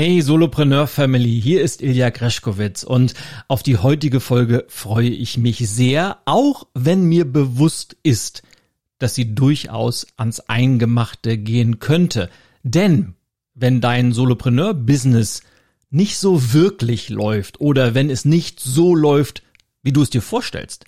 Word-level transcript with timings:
Hey 0.00 0.22
Solopreneur 0.22 0.86
Family, 0.86 1.40
hier 1.42 1.60
ist 1.60 1.82
Ilja 1.82 2.10
Greschkowitz 2.10 2.84
und 2.84 3.14
auf 3.48 3.64
die 3.64 3.78
heutige 3.78 4.20
Folge 4.20 4.64
freue 4.68 5.08
ich 5.08 5.38
mich 5.38 5.68
sehr, 5.68 6.18
auch 6.24 6.68
wenn 6.72 7.02
mir 7.02 7.24
bewusst 7.24 7.96
ist, 8.04 8.44
dass 9.00 9.16
sie 9.16 9.34
durchaus 9.34 10.06
ans 10.16 10.38
Eingemachte 10.38 11.36
gehen 11.36 11.80
könnte. 11.80 12.30
Denn 12.62 13.14
wenn 13.54 13.80
dein 13.80 14.12
Solopreneur-Business 14.12 15.42
nicht 15.90 16.16
so 16.18 16.52
wirklich 16.52 17.08
läuft 17.08 17.60
oder 17.60 17.96
wenn 17.96 18.08
es 18.08 18.24
nicht 18.24 18.60
so 18.60 18.94
läuft, 18.94 19.42
wie 19.82 19.90
du 19.90 20.02
es 20.02 20.10
dir 20.10 20.22
vorstellst, 20.22 20.84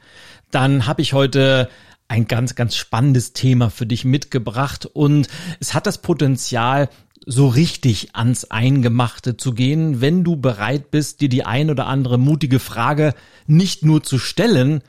dann 0.53 0.87
habe 0.87 1.03
ich 1.03 1.15
heute 1.15 1.69
ein 2.07 2.29
ganz, 2.29 2.55
ganz 2.55 2.77
spannendes 2.77 3.33
Thema 3.33 3.71
für 3.71 3.87
dich 3.87 4.05
mitgebracht 4.05 4.87
und 4.87 5.27
es 5.59 5.75
hat 5.75 5.89
das 5.89 5.99
Potenzial, 5.99 6.89
so 7.27 7.49
richtig 7.49 8.15
ans 8.15 8.51
Eingemachte 8.51 9.37
zu 9.37 9.53
gehen, 9.53 10.01
wenn 10.01 10.25
du 10.25 10.37
bereit 10.37 10.91
bist, 10.91 11.21
dir 11.21 11.29
die 11.29 11.45
ein 11.45 11.71
oder 11.71 11.87
andere 11.87 12.19
mutige 12.19 12.59
Frage 12.59 13.15
nicht 13.47 13.85
nur 13.85 14.03
zu 14.03 14.19
stellen, 14.19 14.83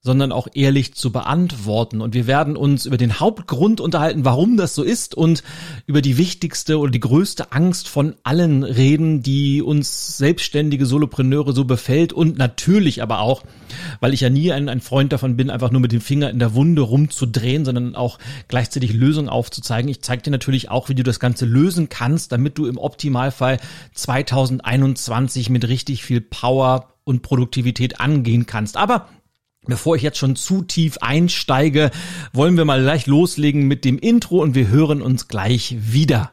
sondern 0.00 0.30
auch 0.30 0.46
ehrlich 0.54 0.94
zu 0.94 1.10
beantworten. 1.10 2.00
Und 2.00 2.14
wir 2.14 2.28
werden 2.28 2.56
uns 2.56 2.86
über 2.86 2.96
den 2.96 3.18
Hauptgrund 3.18 3.80
unterhalten, 3.80 4.24
warum 4.24 4.56
das 4.56 4.74
so 4.74 4.84
ist 4.84 5.14
und 5.14 5.42
über 5.86 6.02
die 6.02 6.16
wichtigste 6.16 6.78
oder 6.78 6.92
die 6.92 7.00
größte 7.00 7.50
Angst 7.50 7.88
von 7.88 8.14
allen 8.22 8.62
reden, 8.62 9.22
die 9.22 9.60
uns 9.60 10.16
selbstständige 10.16 10.86
Solopreneure 10.86 11.52
so 11.52 11.64
befällt 11.64 12.12
und 12.12 12.38
natürlich 12.38 13.02
aber 13.02 13.18
auch, 13.20 13.42
weil 13.98 14.14
ich 14.14 14.20
ja 14.20 14.30
nie 14.30 14.52
ein, 14.52 14.68
ein 14.68 14.80
Freund 14.80 15.12
davon 15.12 15.36
bin, 15.36 15.50
einfach 15.50 15.72
nur 15.72 15.80
mit 15.80 15.90
dem 15.90 16.00
Finger 16.00 16.30
in 16.30 16.38
der 16.38 16.54
Wunde 16.54 16.82
rumzudrehen, 16.82 17.64
sondern 17.64 17.96
auch 17.96 18.20
gleichzeitig 18.46 18.92
Lösungen 18.92 19.28
aufzuzeigen. 19.28 19.90
Ich 19.90 20.02
zeige 20.02 20.22
dir 20.22 20.30
natürlich 20.30 20.70
auch, 20.70 20.88
wie 20.88 20.94
du 20.94 21.02
das 21.02 21.18
Ganze 21.18 21.44
lösen 21.44 21.88
kannst, 21.88 22.30
damit 22.30 22.56
du 22.56 22.66
im 22.66 22.78
Optimalfall 22.78 23.58
2021 23.94 25.50
mit 25.50 25.66
richtig 25.66 26.04
viel 26.04 26.20
Power 26.20 26.94
und 27.08 27.22
Produktivität 27.22 28.00
angehen 28.00 28.44
kannst. 28.44 28.76
Aber 28.76 29.08
Bevor 29.68 29.96
ich 29.96 30.02
jetzt 30.02 30.16
schon 30.16 30.34
zu 30.34 30.62
tief 30.62 30.96
einsteige, 31.02 31.90
wollen 32.32 32.56
wir 32.56 32.64
mal 32.64 32.80
gleich 32.80 33.06
loslegen 33.06 33.68
mit 33.68 33.84
dem 33.84 33.98
Intro 33.98 34.40
und 34.40 34.54
wir 34.54 34.68
hören 34.68 35.02
uns 35.02 35.28
gleich 35.28 35.76
wieder. 35.78 36.32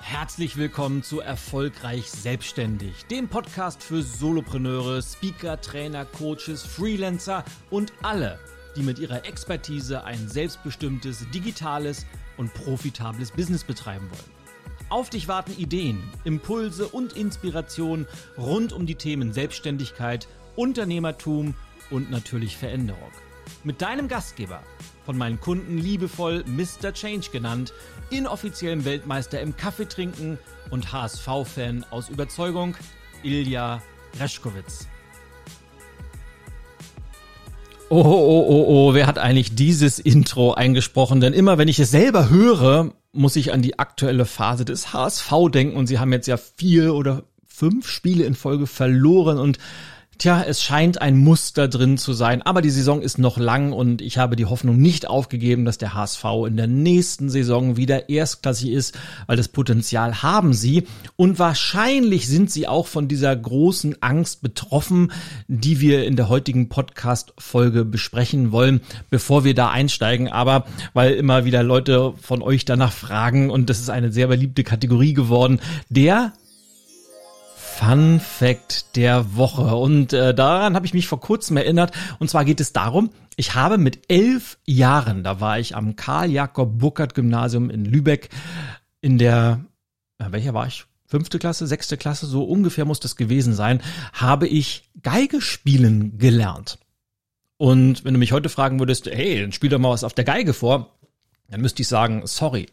Herzlich 0.00 0.56
willkommen 0.56 1.02
zu 1.02 1.20
Erfolgreich 1.20 2.10
Selbstständig, 2.10 3.04
dem 3.10 3.28
Podcast 3.28 3.82
für 3.82 4.02
Solopreneure, 4.02 5.02
Speaker, 5.02 5.60
Trainer, 5.60 6.06
Coaches, 6.06 6.62
Freelancer 6.62 7.44
und 7.68 7.92
alle, 8.02 8.38
die 8.74 8.82
mit 8.82 8.98
ihrer 8.98 9.26
Expertise 9.26 10.02
ein 10.04 10.28
selbstbestimmtes, 10.28 11.26
digitales 11.34 12.06
und 12.38 12.54
profitables 12.54 13.30
Business 13.30 13.64
betreiben 13.64 14.08
wollen. 14.10 14.39
Auf 14.88 15.10
dich 15.10 15.28
warten 15.28 15.52
Ideen, 15.56 16.02
Impulse 16.24 16.88
und 16.88 17.12
Inspiration 17.12 18.06
rund 18.36 18.72
um 18.72 18.86
die 18.86 18.96
Themen 18.96 19.32
Selbstständigkeit, 19.32 20.26
Unternehmertum 20.56 21.54
und 21.90 22.10
natürlich 22.10 22.56
Veränderung. 22.56 23.10
Mit 23.62 23.82
deinem 23.82 24.08
Gastgeber, 24.08 24.62
von 25.04 25.18
meinen 25.18 25.40
Kunden 25.40 25.78
liebevoll 25.78 26.44
Mr. 26.46 26.92
Change 26.92 27.30
genannt, 27.30 27.72
inoffiziellem 28.10 28.84
Weltmeister 28.84 29.40
im 29.40 29.56
Kaffeetrinken 29.56 30.38
und 30.70 30.92
HSV-Fan 30.92 31.84
aus 31.90 32.08
Überzeugung, 32.08 32.76
Ilja 33.22 33.82
Reschkowitz. 34.18 34.86
Oh, 37.92 38.04
oh, 38.04 38.46
oh, 38.48 38.64
oh, 38.68 38.94
wer 38.94 39.08
hat 39.08 39.18
eigentlich 39.18 39.56
dieses 39.56 39.98
Intro 39.98 40.54
eingesprochen? 40.54 41.20
Denn 41.20 41.32
immer 41.32 41.58
wenn 41.58 41.66
ich 41.66 41.80
es 41.80 41.90
selber 41.90 42.30
höre, 42.30 42.92
muss 43.12 43.36
ich 43.36 43.52
an 43.52 43.62
die 43.62 43.78
aktuelle 43.78 44.24
Phase 44.24 44.64
des 44.64 44.92
HSV 44.92 45.32
denken 45.52 45.76
und 45.76 45.86
sie 45.86 45.98
haben 45.98 46.12
jetzt 46.12 46.26
ja 46.26 46.36
vier 46.36 46.94
oder 46.94 47.24
fünf 47.46 47.88
Spiele 47.88 48.24
in 48.24 48.34
Folge 48.34 48.66
verloren 48.66 49.38
und 49.38 49.58
Tja, 50.20 50.44
es 50.46 50.62
scheint 50.62 51.00
ein 51.00 51.16
Muster 51.16 51.66
drin 51.66 51.96
zu 51.96 52.12
sein, 52.12 52.42
aber 52.42 52.60
die 52.60 52.68
Saison 52.68 53.00
ist 53.00 53.16
noch 53.16 53.38
lang 53.38 53.72
und 53.72 54.02
ich 54.02 54.18
habe 54.18 54.36
die 54.36 54.44
Hoffnung 54.44 54.76
nicht 54.76 55.08
aufgegeben, 55.08 55.64
dass 55.64 55.78
der 55.78 55.94
HSV 55.94 56.22
in 56.46 56.58
der 56.58 56.66
nächsten 56.66 57.30
Saison 57.30 57.78
wieder 57.78 58.10
erstklassig 58.10 58.68
ist, 58.68 58.98
weil 59.26 59.38
das 59.38 59.48
Potenzial 59.48 60.22
haben 60.22 60.52
sie 60.52 60.86
und 61.16 61.38
wahrscheinlich 61.38 62.28
sind 62.28 62.50
sie 62.50 62.68
auch 62.68 62.86
von 62.86 63.08
dieser 63.08 63.34
großen 63.34 64.02
Angst 64.02 64.42
betroffen, 64.42 65.10
die 65.48 65.80
wir 65.80 66.04
in 66.04 66.16
der 66.16 66.28
heutigen 66.28 66.68
Podcast-Folge 66.68 67.86
besprechen 67.86 68.52
wollen, 68.52 68.82
bevor 69.08 69.44
wir 69.44 69.54
da 69.54 69.70
einsteigen. 69.70 70.28
Aber 70.28 70.66
weil 70.92 71.14
immer 71.14 71.46
wieder 71.46 71.62
Leute 71.62 72.12
von 72.20 72.42
euch 72.42 72.66
danach 72.66 72.92
fragen 72.92 73.48
und 73.48 73.70
das 73.70 73.80
ist 73.80 73.88
eine 73.88 74.12
sehr 74.12 74.26
beliebte 74.26 74.64
Kategorie 74.64 75.14
geworden, 75.14 75.60
der 75.88 76.34
Fun 77.80 78.20
Fact 78.20 78.94
der 78.96 79.36
Woche. 79.36 79.74
Und 79.74 80.12
äh, 80.12 80.34
daran 80.34 80.74
habe 80.74 80.84
ich 80.84 80.92
mich 80.92 81.08
vor 81.08 81.18
kurzem 81.18 81.56
erinnert. 81.56 81.92
Und 82.18 82.28
zwar 82.28 82.44
geht 82.44 82.60
es 82.60 82.74
darum, 82.74 83.08
ich 83.36 83.54
habe 83.54 83.78
mit 83.78 84.00
elf 84.08 84.58
Jahren, 84.66 85.24
da 85.24 85.40
war 85.40 85.58
ich 85.58 85.74
am 85.74 85.96
Karl-Jakob-Burkhardt-Gymnasium 85.96 87.70
in 87.70 87.86
Lübeck 87.86 88.28
in 89.00 89.16
der, 89.16 89.64
äh, 90.18 90.26
welcher 90.28 90.52
war 90.52 90.66
ich? 90.66 90.84
Fünfte 91.06 91.38
Klasse, 91.38 91.66
sechste 91.66 91.96
Klasse, 91.96 92.26
so 92.26 92.44
ungefähr 92.44 92.84
muss 92.84 93.00
das 93.00 93.16
gewesen 93.16 93.54
sein, 93.54 93.80
habe 94.12 94.46
ich 94.46 94.90
Geige 95.02 95.40
spielen 95.40 96.18
gelernt. 96.18 96.78
Und 97.56 98.04
wenn 98.04 98.12
du 98.12 98.20
mich 98.20 98.32
heute 98.32 98.50
fragen 98.50 98.78
würdest, 98.78 99.06
hey, 99.06 99.40
dann 99.40 99.52
spiel 99.52 99.70
doch 99.70 99.78
mal 99.78 99.88
was 99.90 100.04
auf 100.04 100.12
der 100.12 100.24
Geige 100.24 100.52
vor, 100.52 100.98
dann 101.48 101.62
müsste 101.62 101.80
ich 101.80 101.88
sagen, 101.88 102.26
sorry, 102.26 102.66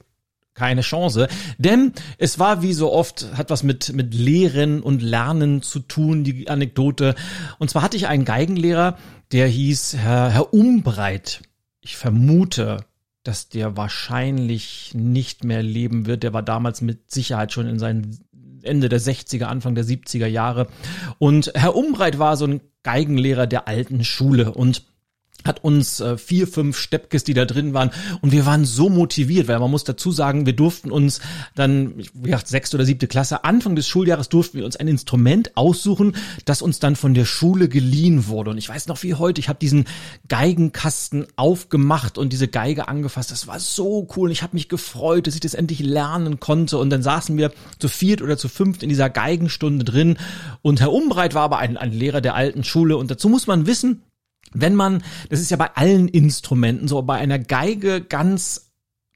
keine 0.57 0.81
Chance. 0.81 1.27
Denn 1.57 1.93
es 2.17 2.39
war 2.39 2.61
wie 2.61 2.73
so 2.73 2.91
oft, 2.91 3.27
hat 3.37 3.49
was 3.49 3.63
mit, 3.63 3.93
mit 3.93 4.13
Lehren 4.13 4.81
und 4.81 5.01
Lernen 5.01 5.61
zu 5.61 5.79
tun, 5.79 6.23
die 6.23 6.49
Anekdote. 6.49 7.15
Und 7.59 7.69
zwar 7.69 7.83
hatte 7.83 7.95
ich 7.95 8.07
einen 8.07 8.25
Geigenlehrer, 8.25 8.97
der 9.31 9.47
hieß 9.47 9.95
Herr, 9.97 10.31
Herr 10.31 10.53
Umbreit. 10.53 11.41
Ich 11.81 11.95
vermute, 11.95 12.77
dass 13.23 13.49
der 13.49 13.77
wahrscheinlich 13.77 14.91
nicht 14.93 15.43
mehr 15.43 15.61
leben 15.61 16.05
wird. 16.05 16.23
Der 16.23 16.33
war 16.33 16.43
damals 16.43 16.81
mit 16.81 17.11
Sicherheit 17.11 17.53
schon 17.53 17.67
in 17.67 17.77
seinen 17.79 18.19
Ende 18.63 18.89
der 18.89 18.99
60er, 18.99 19.45
Anfang 19.45 19.75
der 19.75 19.85
70er 19.85 20.27
Jahre. 20.27 20.67
Und 21.19 21.51
Herr 21.53 21.75
Umbreit 21.75 22.19
war 22.19 22.35
so 22.35 22.45
ein 22.45 22.61
Geigenlehrer 22.83 23.45
der 23.45 23.67
alten 23.67 24.03
Schule 24.03 24.53
und 24.53 24.83
hat 25.45 25.63
uns 25.63 25.99
äh, 25.99 26.17
vier, 26.17 26.47
fünf 26.47 26.77
Steppkes, 26.77 27.23
die 27.23 27.33
da 27.33 27.45
drin 27.45 27.73
waren. 27.73 27.91
Und 28.21 28.31
wir 28.31 28.45
waren 28.45 28.65
so 28.65 28.89
motiviert, 28.89 29.47
weil 29.47 29.59
man 29.59 29.71
muss 29.71 29.83
dazu 29.83 30.11
sagen, 30.11 30.45
wir 30.45 30.53
durften 30.53 30.91
uns 30.91 31.21
dann, 31.55 31.93
wie 32.13 32.29
gesagt, 32.29 32.47
sechste 32.47 32.77
oder 32.77 32.85
siebte 32.85 33.07
Klasse, 33.07 33.43
Anfang 33.43 33.75
des 33.75 33.87
Schuljahres 33.87 34.29
durften 34.29 34.57
wir 34.57 34.65
uns 34.65 34.75
ein 34.75 34.87
Instrument 34.87 35.55
aussuchen, 35.55 36.15
das 36.45 36.61
uns 36.61 36.79
dann 36.79 36.95
von 36.95 37.13
der 37.13 37.25
Schule 37.25 37.69
geliehen 37.69 38.27
wurde. 38.27 38.51
Und 38.51 38.57
ich 38.57 38.67
weiß 38.67 38.87
noch 38.87 39.01
wie 39.03 39.13
heute, 39.13 39.39
ich 39.39 39.49
habe 39.49 39.59
diesen 39.59 39.85
Geigenkasten 40.27 41.27
aufgemacht 41.35 42.17
und 42.17 42.33
diese 42.33 42.47
Geige 42.47 42.87
angefasst, 42.87 43.31
das 43.31 43.47
war 43.47 43.59
so 43.59 44.07
cool 44.15 44.27
und 44.27 44.31
ich 44.31 44.43
habe 44.43 44.55
mich 44.55 44.69
gefreut, 44.69 45.27
dass 45.27 45.35
ich 45.35 45.41
das 45.41 45.53
endlich 45.53 45.79
lernen 45.79 46.39
konnte. 46.39 46.77
Und 46.77 46.89
dann 46.89 47.03
saßen 47.03 47.37
wir 47.37 47.51
zu 47.79 47.87
viert 47.87 48.21
oder 48.21 48.37
zu 48.37 48.49
fünft 48.49 48.83
in 48.83 48.89
dieser 48.89 49.09
Geigenstunde 49.09 49.85
drin. 49.85 50.17
Und 50.61 50.81
Herr 50.81 50.91
Umbreit 50.91 51.33
war 51.33 51.43
aber 51.43 51.59
ein, 51.59 51.77
ein 51.77 51.93
Lehrer 51.93 52.21
der 52.21 52.35
alten 52.35 52.63
Schule. 52.63 52.97
Und 52.97 53.11
dazu 53.11 53.29
muss 53.29 53.47
man 53.47 53.67
wissen, 53.67 54.01
wenn 54.53 54.75
man, 54.75 55.03
das 55.29 55.39
ist 55.39 55.51
ja 55.51 55.57
bei 55.57 55.75
allen 55.75 56.07
Instrumenten 56.07 56.87
so, 56.87 57.01
bei 57.01 57.15
einer 57.15 57.39
Geige 57.39 58.01
ganz 58.01 58.67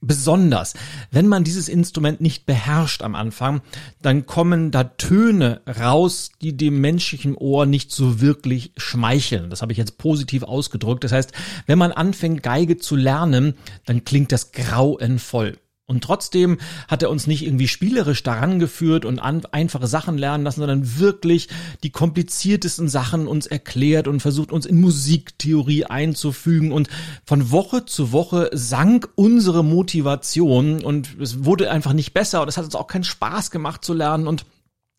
besonders. 0.02 0.74
Wenn 1.12 1.28
man 1.28 1.44
dieses 1.44 1.70
Instrument 1.70 2.22
nicht 2.22 2.46
beherrscht 2.46 3.04
am 3.04 3.16
Anfang, 3.16 3.62
dann 4.02 4.26
kommen 4.26 4.72
da 4.72 4.84
Töne 4.84 5.62
raus, 5.80 6.32
die 6.42 6.58
dem 6.58 6.82
menschlichen 6.82 7.36
Ohr 7.36 7.68
nicht 7.68 7.92
so 7.92 8.20
wirklich 8.20 8.74
schmeicheln. 8.78 9.50
Das 9.52 9.62
habe 9.62 9.72
ich 9.72 9.78
jetzt 9.78 10.00
positiv 10.00 10.44
ausgedrückt. 10.44 11.04
Das 11.04 11.12
heißt, 11.12 11.32
wenn 11.68 11.78
man 11.78 11.92
anfängt, 11.92 12.42
Geige 12.42 12.78
zu 12.78 12.96
lernen, 12.96 13.54
dann 13.86 14.04
klingt 14.04 14.32
das 14.32 14.52
grauenvoll. 14.52 15.58
Und 15.92 16.04
trotzdem 16.04 16.58
hat 16.88 17.04
er 17.04 17.10
uns 17.10 17.28
nicht 17.28 17.46
irgendwie 17.46 17.68
spielerisch 17.68 18.24
daran 18.24 18.60
geführt 18.60 19.06
und 19.06 19.20
an, 19.20 19.46
einfache 19.52 19.88
Sachen 19.88 20.18
lernen 20.18 20.44
lassen, 20.44 20.62
sondern 20.62 20.98
wirklich 21.00 21.50
die 21.84 21.92
kompliziertesten 21.92 22.90
Sachen 22.90 23.28
uns 23.28 23.46
erklärt 23.46 24.08
und 24.08 24.22
versucht 24.22 24.52
uns 24.52 24.66
in 24.66 24.82
Musiktheorie 24.82 25.86
einzufügen. 25.86 26.72
Und 26.72 26.90
von 27.26 27.52
Woche 27.52 27.86
zu 27.86 28.12
Woche 28.12 28.50
sank 28.54 29.10
unsere 29.16 29.64
Motivation 29.64 30.84
und 30.84 31.20
es 31.20 31.44
wurde 31.44 31.70
einfach 31.70 31.94
nicht 31.94 32.14
besser 32.14 32.42
und 32.42 32.48
es 32.48 32.58
hat 32.58 32.66
uns 32.66 32.76
auch 32.76 32.88
keinen 32.88 33.04
Spaß 33.04 33.52
gemacht 33.52 33.84
zu 33.84 33.94
lernen 33.94 34.28
und 34.28 34.46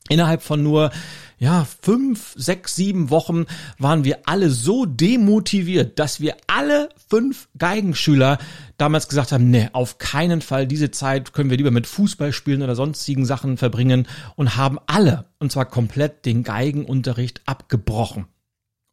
Innerhalb 0.08 0.42
von 0.42 0.62
nur 0.62 0.90
ja, 1.38 1.66
fünf, 1.82 2.34
sechs, 2.36 2.76
sieben 2.76 3.10
Wochen 3.10 3.46
waren 3.76 4.04
wir 4.04 4.20
alle 4.26 4.48
so 4.48 4.86
demotiviert, 4.86 5.98
dass 5.98 6.20
wir 6.20 6.36
alle 6.46 6.88
fünf 7.08 7.48
Geigenschüler 7.58 8.38
damals 8.78 9.08
gesagt 9.08 9.32
haben, 9.32 9.50
nee, 9.50 9.68
auf 9.72 9.98
keinen 9.98 10.40
Fall 10.40 10.68
diese 10.68 10.92
Zeit 10.92 11.32
können 11.32 11.50
wir 11.50 11.56
lieber 11.56 11.72
mit 11.72 11.88
Fußball 11.88 12.32
spielen 12.32 12.62
oder 12.62 12.76
sonstigen 12.76 13.24
Sachen 13.24 13.56
verbringen 13.56 14.06
und 14.36 14.56
haben 14.56 14.78
alle, 14.86 15.24
und 15.40 15.50
zwar 15.50 15.64
komplett 15.64 16.26
den 16.26 16.44
Geigenunterricht 16.44 17.42
abgebrochen. 17.46 18.26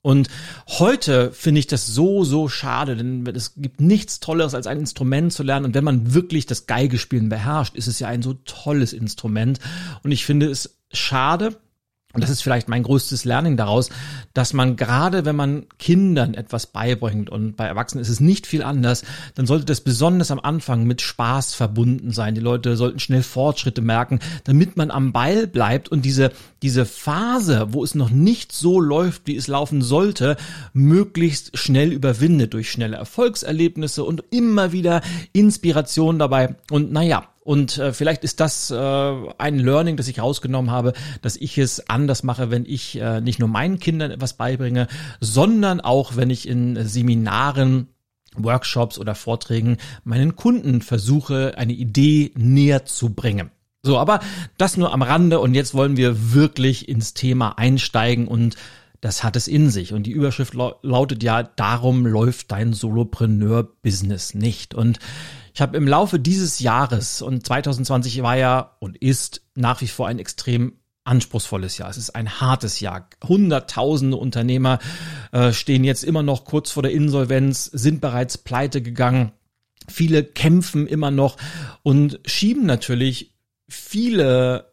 Und 0.01 0.29
heute 0.67 1.31
finde 1.33 1.59
ich 1.59 1.67
das 1.67 1.87
so, 1.87 2.23
so 2.23 2.47
schade, 2.47 2.95
denn 2.95 3.27
es 3.27 3.55
gibt 3.55 3.81
nichts 3.81 4.21
Tolleres, 4.21 4.55
als 4.55 4.65
ein 4.65 4.79
Instrument 4.79 5.33
zu 5.33 5.43
lernen. 5.43 5.65
Und 5.65 5.75
wenn 5.75 5.83
man 5.83 6.13
wirklich 6.13 6.45
das 6.45 6.67
Geigespielen 6.67 7.27
beherrscht, 7.27 7.75
ist 7.75 7.87
es 7.87 7.99
ja 7.99 8.07
ein 8.07 8.21
so 8.21 8.33
tolles 8.45 8.93
Instrument. 8.93 9.59
Und 10.03 10.11
ich 10.11 10.25
finde 10.25 10.49
es 10.49 10.79
schade, 10.93 11.57
und 12.11 12.23
das 12.23 12.31
ist 12.31 12.41
vielleicht 12.41 12.67
mein 12.67 12.81
größtes 12.81 13.23
Learning 13.23 13.55
daraus, 13.55 13.91
dass 14.33 14.53
man 14.53 14.75
gerade, 14.77 15.25
wenn 15.25 15.35
man 15.35 15.67
Kindern 15.77 16.33
etwas 16.33 16.65
beibringt 16.65 17.29
und 17.29 17.55
bei 17.55 17.65
Erwachsenen 17.65 18.01
ist 18.01 18.09
es 18.09 18.19
nicht 18.19 18.47
viel 18.47 18.63
anders, 18.63 19.03
dann 19.35 19.45
sollte 19.45 19.65
das 19.65 19.81
besonders 19.81 20.31
am 20.31 20.39
Anfang 20.39 20.85
mit 20.85 21.01
Spaß 21.03 21.53
verbunden 21.53 22.09
sein. 22.11 22.33
Die 22.33 22.41
Leute 22.41 22.77
sollten 22.77 22.97
schnell 22.97 23.21
Fortschritte 23.21 23.83
merken, 23.83 24.21
damit 24.45 24.75
man 24.75 24.89
am 24.89 25.13
Ball 25.13 25.45
bleibt 25.45 25.89
und 25.89 26.03
diese, 26.03 26.31
diese 26.63 26.87
Phase, 26.87 27.67
wo 27.73 27.83
es 27.83 27.93
noch 27.93 28.09
nicht 28.09 28.53
so 28.53 28.79
läuft, 28.79 29.27
wie 29.27 29.35
es 29.35 29.45
laufen 29.45 29.83
sollte, 29.83 30.35
möglichst 30.73 31.59
schnell 31.59 31.93
überwindet 31.93 32.55
durch 32.55 32.71
schnelle 32.71 32.97
Erfolgserlebnisse 32.97 34.03
und 34.03 34.23
immer 34.31 34.71
wieder 34.71 35.01
Inspiration 35.31 36.17
dabei. 36.17 36.55
Und 36.71 36.91
naja, 36.91 37.27
und 37.49 37.79
äh, 37.79 37.93
vielleicht 37.93 38.23
ist 38.23 38.41
das 38.41 38.69
äh, 38.69 38.75
ein 39.39 39.57
Learning, 39.57 39.97
das 39.97 40.07
ich 40.07 40.19
rausgenommen 40.19 40.69
habe, 40.69 40.93
dass 41.23 41.35
ich 41.35 41.57
es 41.57 41.89
anders 41.89 42.21
mache, 42.21 42.51
wenn 42.51 42.63
ich 42.63 43.01
äh, 43.01 43.21
nicht 43.21 43.39
nur 43.39 43.49
meinen 43.49 43.79
Kindern 43.79 44.11
etwas 44.11 44.33
beibringe, 44.33 44.87
sondern 45.19 45.81
auch, 45.81 46.15
wenn 46.15 46.29
ich 46.29 46.47
in 46.47 46.87
Seminaren 46.87 47.87
Workshops 48.35 48.99
oder 48.99 49.15
Vorträgen 49.15 49.77
meinen 50.03 50.35
Kunden 50.35 50.83
versuche, 50.83 51.57
eine 51.57 51.73
Idee 51.73 52.33
näher 52.37 52.85
zu 52.85 53.15
bringen. 53.15 53.49
So, 53.81 53.97
aber 53.97 54.19
das 54.59 54.77
nur 54.77 54.93
am 54.93 55.01
Rande 55.01 55.39
und 55.39 55.55
jetzt 55.55 55.73
wollen 55.73 55.97
wir 55.97 56.31
wirklich 56.35 56.87
ins 56.87 57.15
Thema 57.15 57.57
einsteigen 57.57 58.27
und 58.27 58.57
das 59.01 59.23
hat 59.23 59.35
es 59.35 59.47
in 59.47 59.71
sich. 59.71 59.91
Und 59.91 60.03
die 60.03 60.11
Überschrift 60.11 60.53
lautet 60.53 61.23
ja, 61.23 61.41
darum 61.41 62.05
läuft 62.05 62.51
dein 62.51 62.73
Solopreneur-Business 62.73 64.35
nicht. 64.35 64.75
Und 64.75 64.99
ich 65.59 65.61
habe 65.61 65.75
im 65.75 65.89
Laufe 65.89 66.19
dieses 66.19 66.59
Jahres 66.59 67.21
und 67.21 67.45
2020 67.45 68.23
war 68.23 68.37
ja 68.37 68.77
und 68.79 68.95
ist 68.95 69.41
nach 69.55 69.81
wie 69.81 69.89
vor 69.89 70.07
ein 70.07 70.17
extrem 70.17 70.79
anspruchsvolles 71.03 71.77
Jahr. 71.77 71.89
Es 71.89 71.97
ist 71.97 72.11
ein 72.11 72.39
hartes 72.39 72.79
Jahr. 72.79 73.09
Hunderttausende 73.27 74.15
Unternehmer 74.15 74.79
äh, 75.33 75.51
stehen 75.51 75.83
jetzt 75.83 76.05
immer 76.05 76.23
noch 76.23 76.45
kurz 76.45 76.71
vor 76.71 76.81
der 76.81 76.93
Insolvenz, 76.93 77.65
sind 77.65 77.99
bereits 77.99 78.37
pleite 78.37 78.81
gegangen. 78.81 79.33
Viele 79.89 80.23
kämpfen 80.23 80.87
immer 80.87 81.11
noch 81.11 81.35
und 81.83 82.21
schieben 82.25 82.65
natürlich 82.65 83.33
viele 83.67 84.71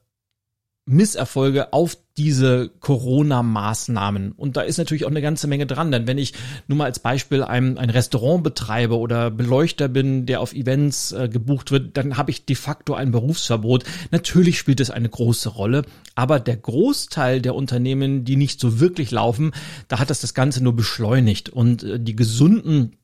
Misserfolge 0.85 1.73
auf 1.73 1.99
diese 2.17 2.71
Corona-Maßnahmen. 2.81 4.33
Und 4.33 4.57
da 4.57 4.63
ist 4.63 4.79
natürlich 4.79 5.05
auch 5.05 5.11
eine 5.11 5.23
ganze 5.23 5.47
Menge 5.47 5.67
dran. 5.67 5.93
Denn 5.93 6.07
wenn 6.07 6.19
ich 6.19 6.33
nur 6.67 6.79
mal 6.79 6.85
als 6.85 6.99
Beispiel 6.99 7.43
ein, 7.43 7.77
ein 7.77 7.91
Restaurant 7.91 8.43
betreibe 8.43 8.99
oder 8.99 9.31
Beleuchter 9.31 9.89
bin, 9.89 10.25
der 10.27 10.41
auf 10.41 10.55
Events 10.55 11.13
äh, 11.13 11.29
gebucht 11.29 11.71
wird, 11.71 11.97
dann 11.97 12.17
habe 12.17 12.31
ich 12.31 12.47
de 12.47 12.57
facto 12.57 12.95
ein 12.95 13.11
Berufsverbot. 13.11 13.85
Natürlich 14.11 14.59
spielt 14.59 14.81
es 14.81 14.91
eine 14.91 15.09
große 15.09 15.51
Rolle. 15.51 15.83
Aber 16.15 16.41
der 16.41 16.57
Großteil 16.57 17.43
der 17.43 17.55
Unternehmen, 17.55 18.25
die 18.25 18.37
nicht 18.37 18.61
so 18.61 18.81
wirklich 18.81 19.11
laufen, 19.11 19.53
da 19.89 19.99
hat 19.99 20.11
das 20.11 20.21
das 20.21 20.33
Ganze 20.33 20.63
nur 20.63 20.75
beschleunigt. 20.75 21.51
Und 21.51 21.83
äh, 21.83 22.01
die 22.01 22.17
gesunden 22.17 22.97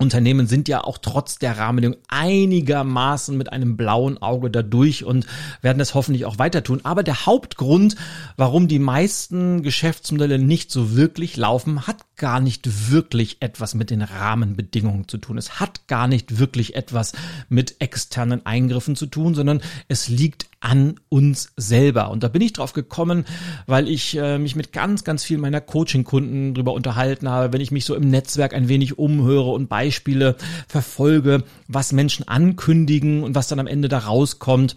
Unternehmen 0.00 0.46
sind 0.46 0.66
ja 0.68 0.82
auch 0.82 0.98
trotz 0.98 1.38
der 1.38 1.58
Rahmenbedingungen 1.58 2.02
einigermaßen 2.08 3.36
mit 3.36 3.52
einem 3.52 3.76
blauen 3.76 4.20
Auge 4.20 4.50
dadurch 4.50 5.04
und 5.04 5.26
werden 5.60 5.78
das 5.78 5.94
hoffentlich 5.94 6.24
auch 6.24 6.38
weiter 6.38 6.62
tun. 6.62 6.80
Aber 6.84 7.02
der 7.02 7.26
Hauptgrund, 7.26 7.96
warum 8.36 8.66
die 8.66 8.78
meisten 8.78 9.62
Geschäftsmodelle 9.62 10.38
nicht 10.38 10.70
so 10.70 10.96
wirklich 10.96 11.36
laufen, 11.36 11.86
hat 11.86 11.98
gar 12.20 12.38
nicht 12.38 12.90
wirklich 12.90 13.38
etwas 13.40 13.74
mit 13.74 13.88
den 13.88 14.02
Rahmenbedingungen 14.02 15.08
zu 15.08 15.16
tun. 15.16 15.38
Es 15.38 15.58
hat 15.58 15.88
gar 15.88 16.06
nicht 16.06 16.38
wirklich 16.38 16.76
etwas 16.76 17.14
mit 17.48 17.76
externen 17.80 18.44
Eingriffen 18.44 18.94
zu 18.94 19.06
tun, 19.06 19.34
sondern 19.34 19.62
es 19.88 20.08
liegt 20.08 20.46
an 20.60 21.00
uns 21.08 21.52
selber. 21.56 22.10
Und 22.10 22.22
da 22.22 22.28
bin 22.28 22.42
ich 22.42 22.52
drauf 22.52 22.74
gekommen, 22.74 23.24
weil 23.66 23.88
ich 23.88 24.18
äh, 24.18 24.38
mich 24.38 24.54
mit 24.54 24.74
ganz, 24.74 25.02
ganz 25.02 25.24
vielen 25.24 25.40
meiner 25.40 25.62
Coaching-Kunden 25.62 26.52
drüber 26.52 26.74
unterhalten 26.74 27.30
habe, 27.30 27.54
wenn 27.54 27.62
ich 27.62 27.70
mich 27.70 27.86
so 27.86 27.94
im 27.94 28.10
Netzwerk 28.10 28.52
ein 28.52 28.68
wenig 28.68 28.98
umhöre 28.98 29.50
und 29.50 29.70
Beispiele 29.70 30.36
verfolge, 30.68 31.44
was 31.68 31.92
Menschen 31.92 32.28
ankündigen 32.28 33.22
und 33.22 33.34
was 33.34 33.48
dann 33.48 33.60
am 33.60 33.66
Ende 33.66 33.88
da 33.88 33.98
rauskommt. 34.00 34.76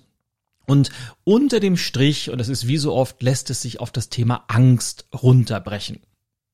Und 0.65 0.91
unter 1.25 1.59
dem 1.59 1.75
Strich, 1.75 2.29
und 2.29 2.37
das 2.37 2.47
ist 2.47 2.67
wie 2.67 2.77
so 2.77 2.93
oft, 2.93 3.21
lässt 3.21 3.49
es 3.49 3.61
sich 3.61 3.81
auf 3.81 3.91
das 3.91 4.07
Thema 4.07 4.45
Angst 4.47 5.09
runterbrechen. 5.13 5.99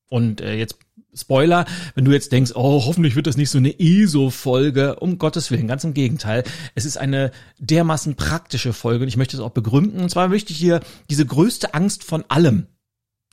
Und 0.09 0.41
äh, 0.41 0.55
jetzt 0.55 0.77
Spoiler, 1.15 1.65
wenn 1.95 2.05
du 2.05 2.11
jetzt 2.11 2.31
denkst, 2.31 2.51
oh, 2.55 2.85
hoffentlich 2.85 3.15
wird 3.15 3.25
das 3.25 3.37
nicht 3.37 3.49
so 3.49 3.57
eine 3.57 3.79
ESO-Folge, 3.79 4.97
um 4.99 5.17
Gottes 5.17 5.49
Willen, 5.49 5.67
ganz 5.67 5.83
im 5.83 5.93
Gegenteil. 5.93 6.43
Es 6.75 6.85
ist 6.85 6.97
eine 6.97 7.31
dermaßen 7.57 8.15
praktische 8.15 8.73
Folge 8.73 9.03
und 9.03 9.07
ich 9.07 9.17
möchte 9.17 9.35
es 9.35 9.41
auch 9.41 9.49
begründen. 9.49 10.01
Und 10.01 10.09
zwar 10.09 10.27
möchte 10.27 10.53
ich 10.53 10.59
hier 10.59 10.81
diese 11.09 11.25
größte 11.25 11.73
Angst 11.73 12.03
von 12.03 12.23
allem 12.27 12.67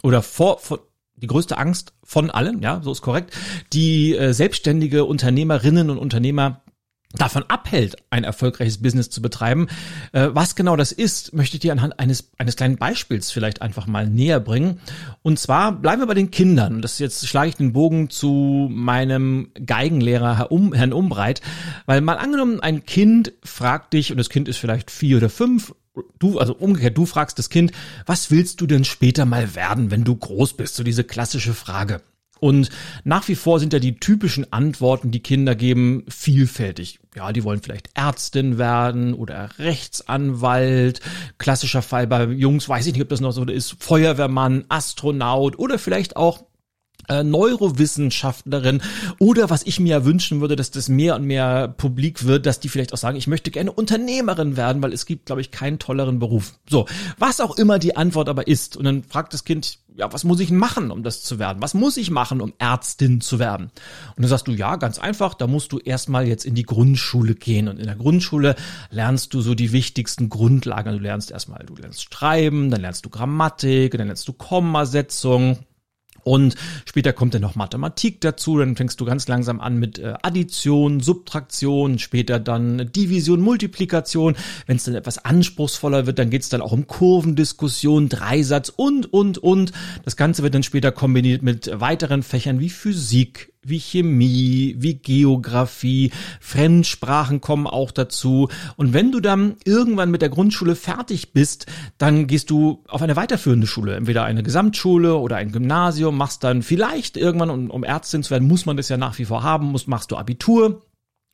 oder 0.02 0.22
vor, 0.22 0.58
vor 0.58 0.80
die 1.16 1.26
größte 1.26 1.58
Angst 1.58 1.92
von 2.02 2.30
allen, 2.30 2.62
ja, 2.62 2.80
so 2.82 2.92
ist 2.92 3.02
korrekt, 3.02 3.32
die 3.72 4.14
äh, 4.14 4.32
selbstständige 4.32 5.04
Unternehmerinnen 5.04 5.90
und 5.90 5.98
Unternehmer 5.98 6.62
davon 7.12 7.44
abhält, 7.48 7.96
ein 8.10 8.24
erfolgreiches 8.24 8.78
Business 8.78 9.10
zu 9.10 9.22
betreiben. 9.22 9.68
Äh, 10.12 10.28
was 10.32 10.54
genau 10.54 10.76
das 10.76 10.92
ist, 10.92 11.32
möchte 11.32 11.56
ich 11.56 11.60
dir 11.60 11.72
anhand 11.72 11.98
eines, 11.98 12.30
eines 12.38 12.56
kleinen 12.56 12.76
Beispiels 12.76 13.30
vielleicht 13.30 13.62
einfach 13.62 13.86
mal 13.86 14.06
näher 14.06 14.40
bringen. 14.40 14.80
Und 15.22 15.38
zwar 15.38 15.72
bleiben 15.72 16.02
wir 16.02 16.06
bei 16.06 16.14
den 16.14 16.30
Kindern. 16.30 16.82
Das 16.82 16.98
jetzt 16.98 17.26
schlage 17.26 17.50
ich 17.50 17.56
den 17.56 17.72
Bogen 17.72 18.10
zu 18.10 18.68
meinem 18.70 19.50
Geigenlehrer 19.64 20.38
Herr 20.38 20.48
Herrn 20.72 20.92
Umbreit, 20.92 21.40
weil 21.86 22.00
mal 22.00 22.18
angenommen, 22.18 22.60
ein 22.60 22.84
Kind 22.84 23.32
fragt 23.42 23.92
dich, 23.92 24.10
und 24.10 24.18
das 24.18 24.30
Kind 24.30 24.48
ist 24.48 24.58
vielleicht 24.58 24.90
vier 24.90 25.18
oder 25.18 25.30
fünf, 25.30 25.74
du, 26.18 26.38
also 26.38 26.54
umgekehrt, 26.54 26.96
du 26.96 27.06
fragst 27.06 27.38
das 27.38 27.50
Kind, 27.50 27.72
was 28.04 28.30
willst 28.30 28.60
du 28.60 28.66
denn 28.66 28.84
später 28.84 29.24
mal 29.24 29.54
werden, 29.54 29.90
wenn 29.90 30.04
du 30.04 30.14
groß 30.14 30.54
bist? 30.54 30.74
So 30.74 30.82
diese 30.82 31.04
klassische 31.04 31.54
Frage. 31.54 32.02
Und 32.40 32.70
nach 33.04 33.26
wie 33.28 33.34
vor 33.34 33.60
sind 33.60 33.72
ja 33.72 33.78
die 33.78 33.98
typischen 33.98 34.52
Antworten, 34.52 35.10
die 35.10 35.20
Kinder 35.20 35.54
geben, 35.54 36.04
vielfältig. 36.08 36.98
Ja, 37.14 37.32
die 37.32 37.44
wollen 37.44 37.62
vielleicht 37.62 37.90
Ärztin 37.94 38.58
werden 38.58 39.14
oder 39.14 39.50
Rechtsanwalt. 39.58 41.00
Klassischer 41.38 41.82
Fall 41.82 42.06
bei 42.06 42.24
Jungs, 42.24 42.68
weiß 42.68 42.86
ich 42.86 42.92
nicht, 42.92 43.02
ob 43.02 43.08
das 43.08 43.20
noch 43.20 43.32
so 43.32 43.44
ist, 43.44 43.76
Feuerwehrmann, 43.82 44.64
Astronaut 44.68 45.58
oder 45.58 45.78
vielleicht 45.78 46.16
auch 46.16 46.44
äh, 47.08 47.22
Neurowissenschaftlerin 47.22 48.82
oder 49.18 49.50
was 49.50 49.62
ich 49.64 49.80
mir 49.80 49.90
ja 49.90 50.04
wünschen 50.04 50.40
würde, 50.40 50.56
dass 50.56 50.70
das 50.70 50.88
mehr 50.88 51.16
und 51.16 51.24
mehr 51.24 51.68
publik 51.68 52.24
wird, 52.24 52.46
dass 52.46 52.60
die 52.60 52.68
vielleicht 52.68 52.92
auch 52.92 52.98
sagen, 52.98 53.16
ich 53.16 53.26
möchte 53.26 53.50
gerne 53.50 53.72
Unternehmerin 53.72 54.56
werden, 54.56 54.82
weil 54.82 54.92
es 54.92 55.06
gibt, 55.06 55.26
glaube 55.26 55.40
ich, 55.40 55.50
keinen 55.50 55.78
tolleren 55.78 56.18
Beruf. 56.18 56.54
So, 56.68 56.86
was 57.18 57.40
auch 57.40 57.56
immer 57.56 57.78
die 57.78 57.96
Antwort 57.96 58.28
aber 58.28 58.46
ist. 58.46 58.76
Und 58.76 58.84
dann 58.84 59.02
fragt 59.02 59.34
das 59.34 59.44
Kind, 59.44 59.78
ja, 59.96 60.12
was 60.12 60.24
muss 60.24 60.40
ich 60.40 60.50
machen, 60.50 60.90
um 60.90 61.02
das 61.02 61.22
zu 61.22 61.38
werden? 61.38 61.62
Was 61.62 61.72
muss 61.72 61.96
ich 61.96 62.10
machen, 62.10 62.40
um 62.40 62.52
Ärztin 62.58 63.20
zu 63.20 63.38
werden? 63.38 63.66
Und 64.16 64.22
dann 64.22 64.28
sagst 64.28 64.46
du, 64.46 64.52
ja, 64.52 64.76
ganz 64.76 64.98
einfach, 64.98 65.34
da 65.34 65.46
musst 65.46 65.72
du 65.72 65.78
erstmal 65.78 66.28
jetzt 66.28 66.44
in 66.44 66.54
die 66.54 66.64
Grundschule 66.64 67.34
gehen. 67.34 67.68
Und 67.68 67.78
in 67.78 67.86
der 67.86 67.96
Grundschule 67.96 68.56
lernst 68.90 69.32
du 69.32 69.40
so 69.40 69.54
die 69.54 69.72
wichtigsten 69.72 70.28
Grundlagen. 70.28 70.92
Du 70.92 70.98
lernst 70.98 71.30
erstmal, 71.30 71.64
du 71.64 71.74
lernst 71.74 72.12
Schreiben, 72.12 72.70
dann 72.70 72.82
lernst 72.82 73.06
du 73.06 73.10
Grammatik, 73.10 73.96
dann 73.96 74.08
lernst 74.08 74.28
du 74.28 74.34
Kommasetzung 74.34 75.58
und 76.26 76.56
später 76.86 77.12
kommt 77.12 77.34
dann 77.34 77.42
noch 77.42 77.54
Mathematik 77.54 78.20
dazu, 78.20 78.58
dann 78.58 78.74
fängst 78.74 79.00
du 79.00 79.04
ganz 79.04 79.28
langsam 79.28 79.60
an 79.60 79.76
mit 79.76 80.00
äh, 80.00 80.14
Addition, 80.22 80.98
Subtraktion, 80.98 82.00
später 82.00 82.40
dann 82.40 82.90
Division, 82.90 83.40
Multiplikation. 83.40 84.34
Wenn 84.66 84.76
es 84.76 84.82
dann 84.82 84.96
etwas 84.96 85.24
anspruchsvoller 85.24 86.06
wird, 86.06 86.18
dann 86.18 86.30
geht's 86.30 86.48
dann 86.48 86.62
auch 86.62 86.72
um 86.72 86.88
Kurvendiskussion, 86.88 88.08
Dreisatz 88.08 88.70
und, 88.70 89.12
und, 89.12 89.38
und. 89.38 89.70
Das 90.04 90.16
Ganze 90.16 90.42
wird 90.42 90.54
dann 90.56 90.64
später 90.64 90.90
kombiniert 90.90 91.44
mit 91.44 91.70
weiteren 91.72 92.24
Fächern 92.24 92.58
wie 92.58 92.70
Physik, 92.70 93.52
wie 93.68 93.80
Chemie, 93.80 94.76
wie 94.78 94.94
Geografie, 94.94 96.12
Fremdsprachen 96.40 97.40
kommen 97.40 97.66
auch 97.66 97.90
dazu. 97.90 98.48
Und 98.76 98.92
wenn 98.92 99.12
du 99.12 99.20
dann 99.20 99.56
irgendwann 99.64 100.10
mit 100.10 100.22
der 100.22 100.28
Grundschule 100.28 100.76
fertig 100.76 101.32
bist, 101.32 101.66
dann 101.98 102.26
gehst 102.26 102.50
du 102.50 102.84
auf 102.88 103.02
eine 103.02 103.16
weiterführende 103.16 103.66
Schule, 103.66 103.96
entweder 103.96 104.24
eine 104.24 104.42
Gesamtschule 104.42 105.16
oder 105.16 105.36
ein 105.36 105.52
Gymnasium, 105.52 106.16
machst 106.16 106.44
dann 106.44 106.62
vielleicht 106.62 107.16
irgendwann, 107.16 107.50
um, 107.50 107.70
um 107.70 107.84
Ärztin 107.84 108.22
zu 108.22 108.30
werden, 108.30 108.48
muss 108.48 108.66
man 108.66 108.76
das 108.76 108.88
ja 108.88 108.96
nach 108.96 109.18
wie 109.18 109.24
vor 109.24 109.42
haben, 109.42 109.66
musst, 109.66 109.88
machst 109.88 110.10
du 110.10 110.16
Abitur. 110.16 110.82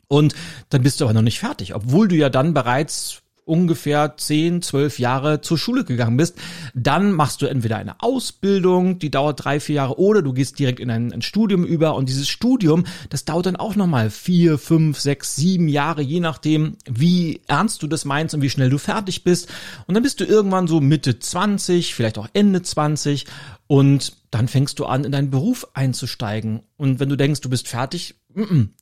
Und 0.08 0.34
dann 0.68 0.82
bist 0.82 1.00
du 1.00 1.04
aber 1.04 1.14
noch 1.14 1.22
nicht 1.22 1.38
fertig, 1.38 1.74
obwohl 1.74 2.06
du 2.06 2.16
ja 2.16 2.28
dann 2.28 2.52
bereits 2.52 3.22
ungefähr 3.44 4.16
10, 4.16 4.62
12 4.62 4.98
Jahre 4.98 5.40
zur 5.40 5.58
Schule 5.58 5.84
gegangen 5.84 6.16
bist, 6.16 6.36
dann 6.74 7.12
machst 7.12 7.42
du 7.42 7.46
entweder 7.46 7.76
eine 7.76 8.00
Ausbildung, 8.00 8.98
die 8.98 9.10
dauert 9.10 9.44
drei, 9.44 9.60
vier 9.60 9.76
Jahre, 9.76 9.98
oder 9.98 10.22
du 10.22 10.32
gehst 10.32 10.58
direkt 10.58 10.80
in 10.80 10.90
ein, 10.90 11.12
ein 11.12 11.22
Studium 11.22 11.64
über 11.64 11.94
und 11.96 12.08
dieses 12.08 12.28
Studium, 12.28 12.84
das 13.10 13.24
dauert 13.24 13.46
dann 13.46 13.56
auch 13.56 13.74
nochmal 13.74 14.10
vier, 14.10 14.58
fünf, 14.58 15.00
sechs, 15.00 15.36
sieben 15.36 15.68
Jahre, 15.68 16.02
je 16.02 16.20
nachdem, 16.20 16.76
wie 16.88 17.40
ernst 17.46 17.82
du 17.82 17.86
das 17.86 18.04
meinst 18.04 18.34
und 18.34 18.42
wie 18.42 18.50
schnell 18.50 18.70
du 18.70 18.78
fertig 18.78 19.24
bist. 19.24 19.48
Und 19.86 19.94
dann 19.94 20.02
bist 20.02 20.20
du 20.20 20.24
irgendwann 20.24 20.68
so 20.68 20.80
Mitte 20.80 21.18
20, 21.18 21.94
vielleicht 21.94 22.18
auch 22.18 22.28
Ende 22.32 22.62
20 22.62 23.26
und 23.66 24.16
dann 24.30 24.48
fängst 24.48 24.78
du 24.78 24.86
an, 24.86 25.04
in 25.04 25.12
deinen 25.12 25.30
Beruf 25.30 25.66
einzusteigen. 25.74 26.62
Und 26.76 27.00
wenn 27.00 27.08
du 27.08 27.16
denkst, 27.16 27.40
du 27.40 27.50
bist 27.50 27.68
fertig, 27.68 28.14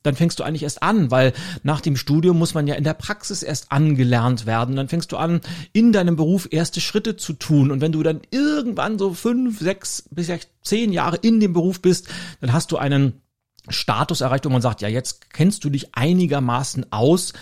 dann 0.03 0.15
fängst 0.15 0.39
du 0.39 0.43
eigentlich 0.43 0.63
erst 0.63 0.83
an, 0.83 1.11
weil 1.11 1.33
nach 1.63 1.81
dem 1.81 1.95
Studium 1.95 2.37
muss 2.37 2.53
man 2.53 2.67
ja 2.67 2.75
in 2.75 2.83
der 2.83 2.93
Praxis 2.93 3.43
erst 3.43 3.71
angelernt 3.71 4.45
werden. 4.45 4.75
Dann 4.75 4.87
fängst 4.87 5.11
du 5.11 5.17
an, 5.17 5.41
in 5.73 5.91
deinem 5.91 6.15
Beruf 6.15 6.47
erste 6.51 6.81
Schritte 6.81 7.17
zu 7.17 7.33
tun. 7.33 7.71
Und 7.71 7.81
wenn 7.81 7.91
du 7.91 8.03
dann 8.03 8.21
irgendwann 8.31 8.97
so 8.97 9.13
fünf, 9.13 9.59
sechs 9.59 10.03
bis 10.11 10.31
zehn 10.63 10.93
Jahre 10.93 11.17
in 11.17 11.39
dem 11.39 11.53
Beruf 11.53 11.81
bist, 11.81 12.07
dann 12.39 12.53
hast 12.53 12.71
du 12.71 12.77
einen 12.77 13.21
Status 13.67 14.21
erreicht, 14.21 14.45
wo 14.45 14.49
man 14.49 14.61
sagt, 14.61 14.81
ja, 14.81 14.87
jetzt 14.87 15.31
kennst 15.31 15.63
du 15.63 15.69
dich 15.69 15.93
einigermaßen 15.93 16.91
aus, 16.91 17.33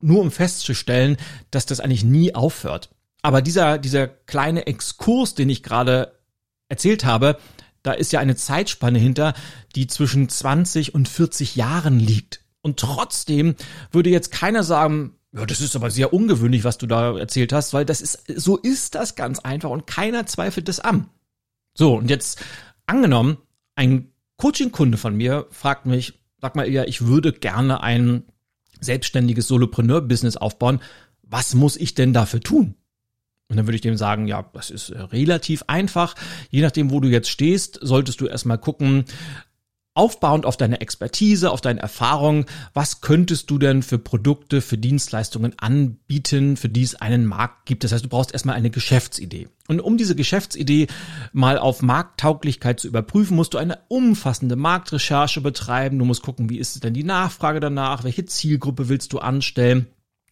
nur 0.00 0.20
um 0.20 0.30
festzustellen, 0.30 1.16
dass 1.50 1.66
das 1.66 1.80
eigentlich 1.80 2.04
nie 2.04 2.34
aufhört. 2.34 2.90
Aber 3.22 3.42
dieser, 3.42 3.78
dieser 3.78 4.06
kleine 4.06 4.66
Exkurs, 4.66 5.34
den 5.34 5.50
ich 5.50 5.62
gerade 5.62 6.12
erzählt 6.68 7.04
habe, 7.04 7.38
da 7.86 7.92
ist 7.92 8.12
ja 8.12 8.20
eine 8.20 8.36
Zeitspanne 8.36 8.98
hinter, 8.98 9.34
die 9.74 9.86
zwischen 9.86 10.28
20 10.28 10.94
und 10.94 11.08
40 11.08 11.54
Jahren 11.54 12.00
liegt. 12.00 12.44
Und 12.60 12.80
trotzdem 12.80 13.54
würde 13.92 14.10
jetzt 14.10 14.32
keiner 14.32 14.64
sagen, 14.64 15.14
ja, 15.32 15.46
das 15.46 15.60
ist 15.60 15.76
aber 15.76 15.90
sehr 15.90 16.12
ungewöhnlich, 16.12 16.64
was 16.64 16.78
du 16.78 16.86
da 16.86 17.16
erzählt 17.16 17.52
hast, 17.52 17.74
weil 17.74 17.84
das 17.84 18.00
ist, 18.00 18.24
so 18.34 18.56
ist 18.56 18.94
das 18.94 19.14
ganz 19.14 19.38
einfach 19.38 19.70
und 19.70 19.86
keiner 19.86 20.26
zweifelt 20.26 20.66
das 20.66 20.80
an. 20.80 21.08
So, 21.74 21.96
und 21.96 22.10
jetzt 22.10 22.40
angenommen, 22.86 23.36
ein 23.74 24.10
Coaching-Kunde 24.38 24.98
von 24.98 25.14
mir 25.14 25.46
fragt 25.50 25.86
mich, 25.86 26.14
sag 26.40 26.56
mal, 26.56 26.68
ja, 26.68 26.84
ich 26.84 27.06
würde 27.06 27.32
gerne 27.32 27.82
ein 27.82 28.24
selbstständiges 28.80 29.46
Solopreneur-Business 29.46 30.36
aufbauen. 30.36 30.80
Was 31.22 31.54
muss 31.54 31.76
ich 31.76 31.94
denn 31.94 32.12
dafür 32.12 32.40
tun? 32.40 32.74
Und 33.48 33.56
dann 33.56 33.66
würde 33.66 33.76
ich 33.76 33.82
dem 33.82 33.96
sagen, 33.96 34.26
ja, 34.26 34.48
das 34.52 34.70
ist 34.70 34.90
äh, 34.90 35.00
relativ 35.00 35.64
einfach. 35.68 36.14
Je 36.50 36.62
nachdem, 36.62 36.90
wo 36.90 37.00
du 37.00 37.08
jetzt 37.08 37.28
stehst, 37.28 37.78
solltest 37.80 38.20
du 38.20 38.26
erstmal 38.26 38.58
gucken, 38.58 39.04
aufbauend 39.96 40.44
auf 40.44 40.56
deine 40.56 40.80
Expertise, 40.80 41.50
auf 41.50 41.62
deine 41.62 41.80
Erfahrung, 41.80 42.44
was 42.74 43.00
könntest 43.00 43.50
du 43.50 43.58
denn 43.58 43.82
für 43.82 43.98
Produkte, 43.98 44.60
für 44.60 44.76
Dienstleistungen 44.76 45.54
anbieten, 45.58 46.56
für 46.56 46.68
die 46.68 46.82
es 46.82 46.96
einen 46.96 47.24
Markt 47.24 47.64
gibt. 47.64 47.82
Das 47.82 47.92
heißt, 47.92 48.04
du 48.04 48.08
brauchst 48.08 48.32
erstmal 48.32 48.56
eine 48.56 48.70
Geschäftsidee. 48.70 49.48
Und 49.68 49.80
um 49.80 49.96
diese 49.96 50.14
Geschäftsidee 50.14 50.88
mal 51.32 51.58
auf 51.58 51.82
Markttauglichkeit 51.82 52.78
zu 52.78 52.88
überprüfen, 52.88 53.36
musst 53.36 53.54
du 53.54 53.58
eine 53.58 53.78
umfassende 53.88 54.56
Marktrecherche 54.56 55.40
betreiben. 55.40 55.98
Du 55.98 56.04
musst 56.04 56.22
gucken, 56.22 56.50
wie 56.50 56.58
ist 56.58 56.84
denn 56.84 56.94
die 56.94 57.04
Nachfrage 57.04 57.60
danach, 57.60 58.04
welche 58.04 58.26
Zielgruppe 58.26 58.90
willst 58.90 59.14
du 59.14 59.18
anstellen. 59.18 59.86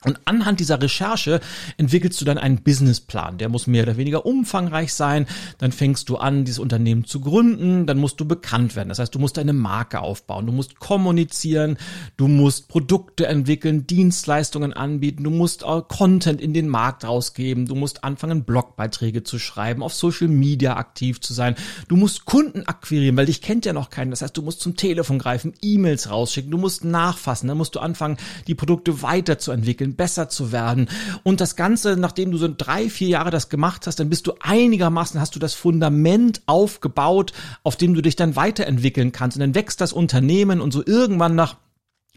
Und 0.04 0.20
anhand 0.26 0.60
dieser 0.60 0.82
Recherche 0.82 1.40
entwickelst 1.76 2.20
du 2.20 2.24
dann 2.24 2.38
einen 2.38 2.62
Businessplan. 2.62 3.38
Der 3.38 3.48
muss 3.48 3.66
mehr 3.66 3.84
oder 3.84 3.96
weniger 3.96 4.26
umfangreich 4.26 4.92
sein. 4.92 5.26
Dann 5.58 5.72
fängst 5.72 6.08
du 6.08 6.16
an, 6.16 6.44
dieses 6.44 6.58
Unternehmen 6.58 7.04
zu 7.04 7.20
gründen. 7.20 7.86
Dann 7.86 7.98
musst 7.98 8.20
du 8.20 8.26
bekannt 8.26 8.76
werden. 8.76 8.90
Das 8.90 8.98
heißt, 8.98 9.14
du 9.14 9.18
musst 9.18 9.38
eine 9.38 9.52
Marke 9.54 10.00
aufbauen. 10.00 10.46
Du 10.46 10.52
musst 10.52 10.78
kommunizieren. 10.78 11.78
Du 12.16 12.28
musst 12.28 12.68
Produkte 12.68 13.26
entwickeln, 13.26 13.86
Dienstleistungen 13.86 14.72
anbieten. 14.72 15.24
Du 15.24 15.30
musst 15.30 15.64
Content 15.88 16.40
in 16.40 16.52
den 16.52 16.68
Markt 16.68 17.04
rausgeben. 17.04 17.66
Du 17.66 17.74
musst 17.74 18.04
anfangen, 18.04 18.44
Blogbeiträge 18.44 19.24
zu 19.24 19.38
schreiben, 19.38 19.82
auf 19.82 19.94
Social 19.94 20.28
Media 20.28 20.76
aktiv 20.76 21.20
zu 21.20 21.32
sein. 21.32 21.54
Du 21.88 21.96
musst 21.96 22.26
Kunden 22.26 22.66
akquirieren, 22.66 23.16
weil 23.16 23.26
dich 23.26 23.40
kennt 23.40 23.64
ja 23.64 23.72
noch 23.72 23.88
keiner. 23.90 24.10
Das 24.10 24.22
heißt, 24.22 24.36
du 24.36 24.42
musst 24.42 24.60
zum 24.60 24.76
Telefon 24.76 25.18
greifen, 25.18 25.54
E-Mails 25.62 26.10
rausschicken. 26.10 26.50
Du 26.50 26.58
musst 26.58 26.84
nachfassen. 26.84 27.48
Dann 27.48 27.56
musst 27.56 27.74
du 27.74 27.80
anfangen, 27.80 28.18
die 28.46 28.54
Produkte 28.54 29.00
weiterzuentwickeln 29.00 29.93
besser 29.96 30.28
zu 30.28 30.52
werden. 30.52 30.88
Und 31.22 31.40
das 31.40 31.56
Ganze, 31.56 31.96
nachdem 31.96 32.30
du 32.30 32.38
so 32.38 32.48
drei, 32.54 32.88
vier 32.88 33.08
Jahre 33.08 33.30
das 33.30 33.48
gemacht 33.48 33.86
hast, 33.86 34.00
dann 34.00 34.10
bist 34.10 34.26
du 34.26 34.34
einigermaßen, 34.40 35.20
hast 35.20 35.34
du 35.34 35.38
das 35.38 35.54
Fundament 35.54 36.42
aufgebaut, 36.46 37.32
auf 37.62 37.76
dem 37.76 37.94
du 37.94 38.02
dich 38.02 38.16
dann 38.16 38.36
weiterentwickeln 38.36 39.12
kannst. 39.12 39.36
Und 39.36 39.40
dann 39.40 39.54
wächst 39.54 39.80
das 39.80 39.92
Unternehmen 39.92 40.60
und 40.60 40.72
so 40.72 40.84
irgendwann 40.84 41.34
nach 41.34 41.56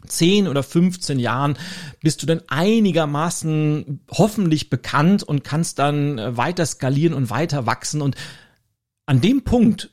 10 0.06 0.48
oder 0.48 0.62
15 0.62 1.18
Jahren 1.18 1.58
bist 2.02 2.22
du 2.22 2.26
dann 2.26 2.42
einigermaßen 2.46 4.00
hoffentlich 4.10 4.70
bekannt 4.70 5.22
und 5.22 5.44
kannst 5.44 5.78
dann 5.78 6.18
äh, 6.18 6.36
weiter 6.36 6.64
skalieren 6.66 7.14
und 7.14 7.30
weiter 7.30 7.66
wachsen. 7.66 8.00
Und 8.00 8.16
an 9.06 9.20
dem 9.20 9.42
Punkt, 9.42 9.90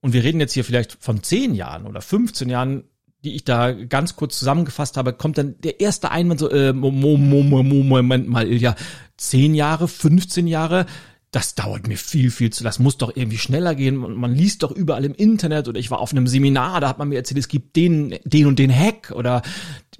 und 0.00 0.12
wir 0.12 0.22
reden 0.22 0.40
jetzt 0.40 0.52
hier 0.52 0.64
vielleicht 0.64 0.98
von 1.00 1.22
10 1.22 1.54
Jahren 1.54 1.86
oder 1.86 2.00
15 2.00 2.48
Jahren, 2.48 2.84
die 3.28 3.36
ich 3.36 3.44
da 3.44 3.72
ganz 3.72 4.16
kurz 4.16 4.38
zusammengefasst 4.38 4.96
habe, 4.96 5.12
kommt 5.12 5.38
dann 5.38 5.56
der 5.62 5.80
erste 5.80 6.10
Einwand 6.10 6.40
so, 6.40 6.50
äh, 6.50 6.72
Moment 6.72 8.28
mal, 8.28 8.46
Ilja, 8.46 8.74
zehn 9.16 9.54
Jahre, 9.54 9.88
15 9.88 10.46
Jahre, 10.46 10.86
das 11.30 11.54
dauert 11.54 11.86
mir 11.86 11.98
viel, 11.98 12.30
viel 12.30 12.50
zu, 12.50 12.64
das 12.64 12.78
muss 12.78 12.96
doch 12.96 13.14
irgendwie 13.14 13.36
schneller 13.36 13.74
gehen. 13.74 13.96
Man, 13.96 14.14
man 14.14 14.34
liest 14.34 14.62
doch 14.62 14.70
überall 14.70 15.04
im 15.04 15.14
Internet 15.14 15.68
oder 15.68 15.78
ich 15.78 15.90
war 15.90 16.00
auf 16.00 16.12
einem 16.12 16.26
Seminar, 16.26 16.80
da 16.80 16.88
hat 16.88 16.98
man 16.98 17.10
mir 17.10 17.16
erzählt, 17.16 17.38
es 17.38 17.48
gibt 17.48 17.76
den, 17.76 18.18
den 18.24 18.46
und 18.46 18.58
den 18.58 18.74
Hack 18.74 19.12
oder 19.14 19.42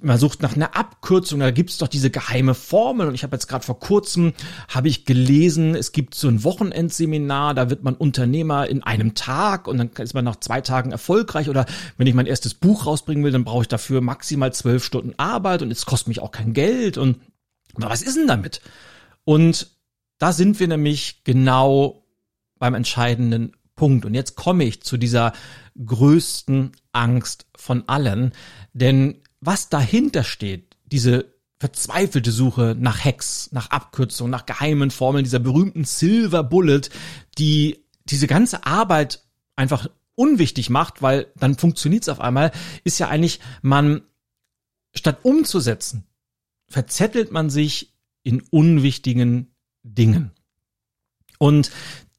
man 0.01 0.17
sucht 0.17 0.41
nach 0.41 0.55
einer 0.55 0.75
Abkürzung, 0.75 1.39
da 1.39 1.51
gibt's 1.51 1.77
doch 1.77 1.87
diese 1.87 2.09
geheime 2.09 2.55
Formel 2.55 3.07
und 3.07 3.13
ich 3.13 3.21
habe 3.21 3.35
jetzt 3.35 3.47
gerade 3.47 3.63
vor 3.63 3.79
kurzem 3.79 4.33
habe 4.69 4.87
ich 4.87 5.05
gelesen, 5.05 5.75
es 5.75 5.91
gibt 5.91 6.15
so 6.15 6.27
ein 6.27 6.43
Wochenendseminar, 6.43 7.53
da 7.53 7.69
wird 7.69 7.83
man 7.83 7.93
Unternehmer 7.93 8.67
in 8.67 8.81
einem 8.81 9.13
Tag 9.13 9.67
und 9.67 9.77
dann 9.77 9.91
ist 9.99 10.15
man 10.15 10.25
nach 10.25 10.37
zwei 10.37 10.61
Tagen 10.61 10.91
erfolgreich 10.91 11.47
oder 11.47 11.67
wenn 11.97 12.07
ich 12.07 12.15
mein 12.15 12.25
erstes 12.25 12.55
Buch 12.55 12.87
rausbringen 12.87 13.23
will, 13.23 13.31
dann 13.31 13.43
brauche 13.43 13.63
ich 13.63 13.67
dafür 13.67 14.01
maximal 14.01 14.51
zwölf 14.51 14.83
Stunden 14.83 15.13
Arbeit 15.17 15.61
und 15.61 15.69
es 15.69 15.85
kostet 15.85 16.07
mich 16.07 16.21
auch 16.21 16.31
kein 16.31 16.53
Geld 16.53 16.97
und 16.97 17.19
was 17.75 18.01
ist 18.01 18.17
denn 18.17 18.27
damit? 18.27 18.61
Und 19.25 19.67
da 20.19 20.31
sind 20.33 20.59
wir 20.59 20.67
nämlich 20.67 21.23
genau 21.23 22.05
beim 22.59 22.75
entscheidenden 22.75 23.53
Punkt. 23.75 24.05
Und 24.05 24.13
jetzt 24.13 24.35
komme 24.35 24.65
ich 24.65 24.83
zu 24.83 24.97
dieser 24.97 25.33
größten 25.83 26.73
Angst 26.91 27.47
von 27.55 27.87
allen, 27.87 28.33
denn 28.73 29.21
was 29.39 29.69
dahinter 29.69 30.23
steht, 30.23 30.75
diese 30.85 31.33
verzweifelte 31.59 32.31
Suche 32.31 32.75
nach 32.77 33.03
Hacks, 33.03 33.51
nach 33.51 33.69
Abkürzungen, 33.69 34.31
nach 34.31 34.45
geheimen 34.45 34.91
Formeln, 34.91 35.23
dieser 35.23 35.39
berühmten 35.39 35.85
Silver 35.85 36.43
Bullet, 36.43 36.81
die 37.37 37.85
diese 38.05 38.27
ganze 38.27 38.65
Arbeit 38.65 39.23
einfach 39.55 39.87
unwichtig 40.15 40.69
macht, 40.69 41.01
weil 41.01 41.27
dann 41.37 41.55
funktioniert 41.55 42.03
es 42.03 42.09
auf 42.09 42.19
einmal, 42.19 42.51
ist 42.83 42.99
ja 42.99 43.07
eigentlich, 43.07 43.39
man 43.61 44.01
statt 44.93 45.19
umzusetzen, 45.23 46.05
verzettelt 46.67 47.31
man 47.31 47.49
sich 47.49 47.93
in 48.23 48.41
unwichtigen 48.41 49.55
Dingen. 49.83 50.31
Und 51.37 51.71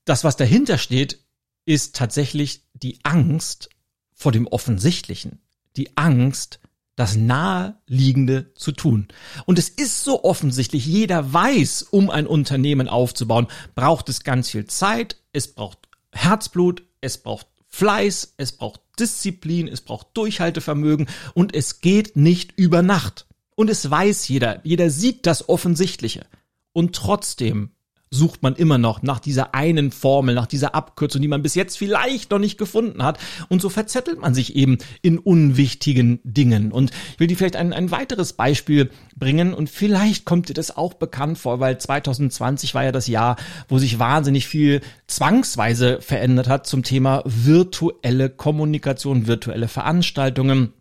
das, 0.05 0.25
was 0.25 0.37
dahinter 0.37 0.79
steht, 0.79 1.25
ist 1.67 1.95
tatsächlich 1.95 2.65
die 2.73 2.99
Angst 3.05 3.71
vor 4.13 4.33
dem 4.33 4.47
Offensichtlichen. 4.47 5.41
Die 5.77 5.97
Angst, 5.97 6.61
das 6.97 7.17
Naheliegende 7.17 8.53
zu 8.55 8.73
tun. 8.73 9.09
Und 9.47 9.59
es 9.59 9.69
ist 9.69 10.05
so 10.05 10.25
offensichtlich, 10.25 10.85
jeder 10.85 11.33
weiß, 11.33 11.83
um 11.85 12.11
ein 12.11 12.27
Unternehmen 12.27 12.89
aufzubauen, 12.89 13.47
braucht 13.75 14.09
es 14.09 14.23
ganz 14.23 14.51
viel 14.51 14.67
Zeit, 14.67 15.17
es 15.33 15.49
braucht 15.49 15.89
Herzblut, 16.13 16.83
es 17.01 17.19
braucht 17.19 17.47
Fleiß, 17.69 18.35
es 18.37 18.53
braucht 18.53 18.81
Disziplin, 18.99 19.69
es 19.69 19.81
braucht 19.81 20.09
Durchhaltevermögen 20.15 21.09
und 21.35 21.55
es 21.55 21.81
geht 21.81 22.17
nicht 22.17 22.53
über 22.57 22.83
Nacht. 22.83 23.27
Und 23.55 23.71
es 23.71 23.89
weiß 23.91 24.29
jeder, 24.29 24.61
jeder 24.65 24.91
sieht 24.91 25.25
das 25.25 25.49
Offensichtliche. 25.49 26.27
Und 26.73 26.95
trotzdem 26.95 27.71
sucht 28.13 28.43
man 28.43 28.57
immer 28.57 28.77
noch 28.77 29.03
nach 29.03 29.21
dieser 29.21 29.55
einen 29.55 29.93
Formel, 29.93 30.35
nach 30.35 30.47
dieser 30.47 30.75
Abkürzung, 30.75 31.23
die 31.23 31.29
man 31.29 31.43
bis 31.43 31.55
jetzt 31.55 31.79
vielleicht 31.79 32.33
noch 32.33 32.41
nicht 32.41 32.59
gefunden 32.59 33.05
hat. 33.05 33.21
Und 33.49 33.63
so 33.63 33.69
verzettelt 33.69 34.21
man 34.21 34.35
sich 34.35 34.57
eben 34.57 34.79
in 35.01 35.19
unwichtigen 35.19 36.19
Dingen. 36.25 36.73
Und 36.73 36.91
ich 37.13 37.21
will 37.21 37.29
dir 37.29 37.37
vielleicht 37.37 37.55
ein, 37.55 37.73
ein 37.73 37.93
weiteres 37.93 38.33
Beispiel 38.33 38.91
bringen 39.15 39.55
und 39.55 39.71
vielleicht 39.71 40.25
kommt 40.25 40.49
dir 40.49 40.55
das 40.55 40.77
auch 40.77 40.95
bekannt 40.95 41.39
vor, 41.39 41.61
weil 41.61 41.79
2020 41.79 42.75
war 42.75 42.83
ja 42.83 42.93
das 42.93 43.07
Jahr, 43.07 43.37
wo 43.69 43.79
sich 43.79 44.01
wahnsinnig 44.01 44.49
viel 44.49 44.81
zwangsweise 45.07 46.01
verändert 46.01 46.49
hat 46.49 46.67
zum 46.67 46.83
Thema 46.83 47.23
virtuelle 47.25 48.29
Kommunikation, 48.29 49.29
virtuelle 49.29 49.69
Veranstaltungen 49.69 50.73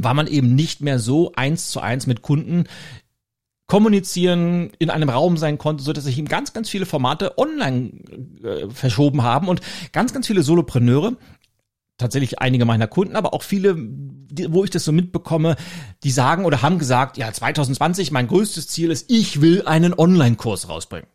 war 0.00 0.14
man 0.14 0.28
eben 0.28 0.54
nicht 0.54 0.80
mehr 0.80 1.00
so 1.00 1.32
eins 1.34 1.70
zu 1.70 1.80
eins 1.80 2.06
mit 2.06 2.22
Kunden 2.22 2.66
kommunizieren, 3.68 4.72
in 4.78 4.90
einem 4.90 5.10
Raum 5.10 5.36
sein 5.36 5.58
konnte, 5.58 5.84
so 5.84 5.92
dass 5.92 6.04
sich 6.04 6.18
ihm 6.18 6.26
ganz, 6.26 6.52
ganz 6.52 6.68
viele 6.68 6.86
Formate 6.86 7.38
online 7.38 7.92
äh, 8.42 8.68
verschoben 8.70 9.22
haben 9.22 9.46
und 9.46 9.60
ganz, 9.92 10.12
ganz 10.12 10.26
viele 10.26 10.42
Solopreneure 10.42 11.16
tatsächlich 11.98 12.38
einige 12.38 12.64
meiner 12.64 12.86
Kunden, 12.86 13.16
aber 13.16 13.34
auch 13.34 13.42
viele, 13.42 13.74
die, 13.76 14.52
wo 14.52 14.64
ich 14.64 14.70
das 14.70 14.84
so 14.84 14.92
mitbekomme, 14.92 15.56
die 16.04 16.10
sagen 16.10 16.44
oder 16.44 16.62
haben 16.62 16.78
gesagt, 16.78 17.18
ja, 17.18 17.30
2020, 17.30 18.10
mein 18.10 18.28
größtes 18.28 18.68
Ziel 18.68 18.90
ist, 18.90 19.10
ich 19.10 19.40
will 19.40 19.62
einen 19.66 19.92
Online-Kurs 19.92 20.68
rausbringen. 20.68 21.08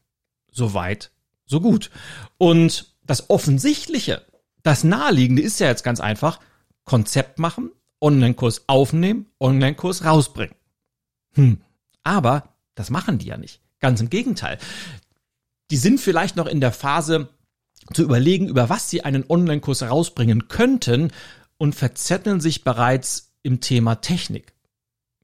So 0.52 0.74
weit, 0.74 1.12
so 1.46 1.60
gut. 1.62 1.90
Und 2.38 2.94
das 3.04 3.30
Offensichtliche, 3.30 4.22
das 4.62 4.84
Naheliegende 4.84 5.42
ist 5.42 5.60
ja 5.60 5.68
jetzt 5.68 5.84
ganz 5.84 6.00
einfach, 6.00 6.40
Konzept 6.84 7.40
machen, 7.40 7.72
Online-Kurs 8.02 8.66
aufnehmen, 8.68 9.28
Online-Kurs 9.40 10.04
rausbringen. 10.04 10.56
Hm. 11.36 11.62
Aber 12.04 12.56
das 12.76 12.90
machen 12.90 13.18
die 13.18 13.28
ja 13.28 13.38
nicht. 13.38 13.62
Ganz 13.80 14.02
im 14.02 14.10
Gegenteil. 14.10 14.58
Die 15.72 15.78
sind 15.78 16.00
vielleicht 16.00 16.36
noch 16.36 16.48
in 16.48 16.62
der 16.62 16.72
Phase, 16.72 17.30
zu 17.92 18.04
überlegen, 18.04 18.48
über 18.48 18.70
was 18.70 18.90
sie 18.90 19.04
einen 19.04 19.26
Online-Kurs 19.28 19.84
rausbringen 19.84 20.48
könnten 20.48 21.12
und 21.58 21.76
verzetteln 21.76 22.40
sich 22.40 22.64
bereits 22.64 23.34
im 23.44 23.60
Thema 23.60 23.96
Technik. 23.96 24.53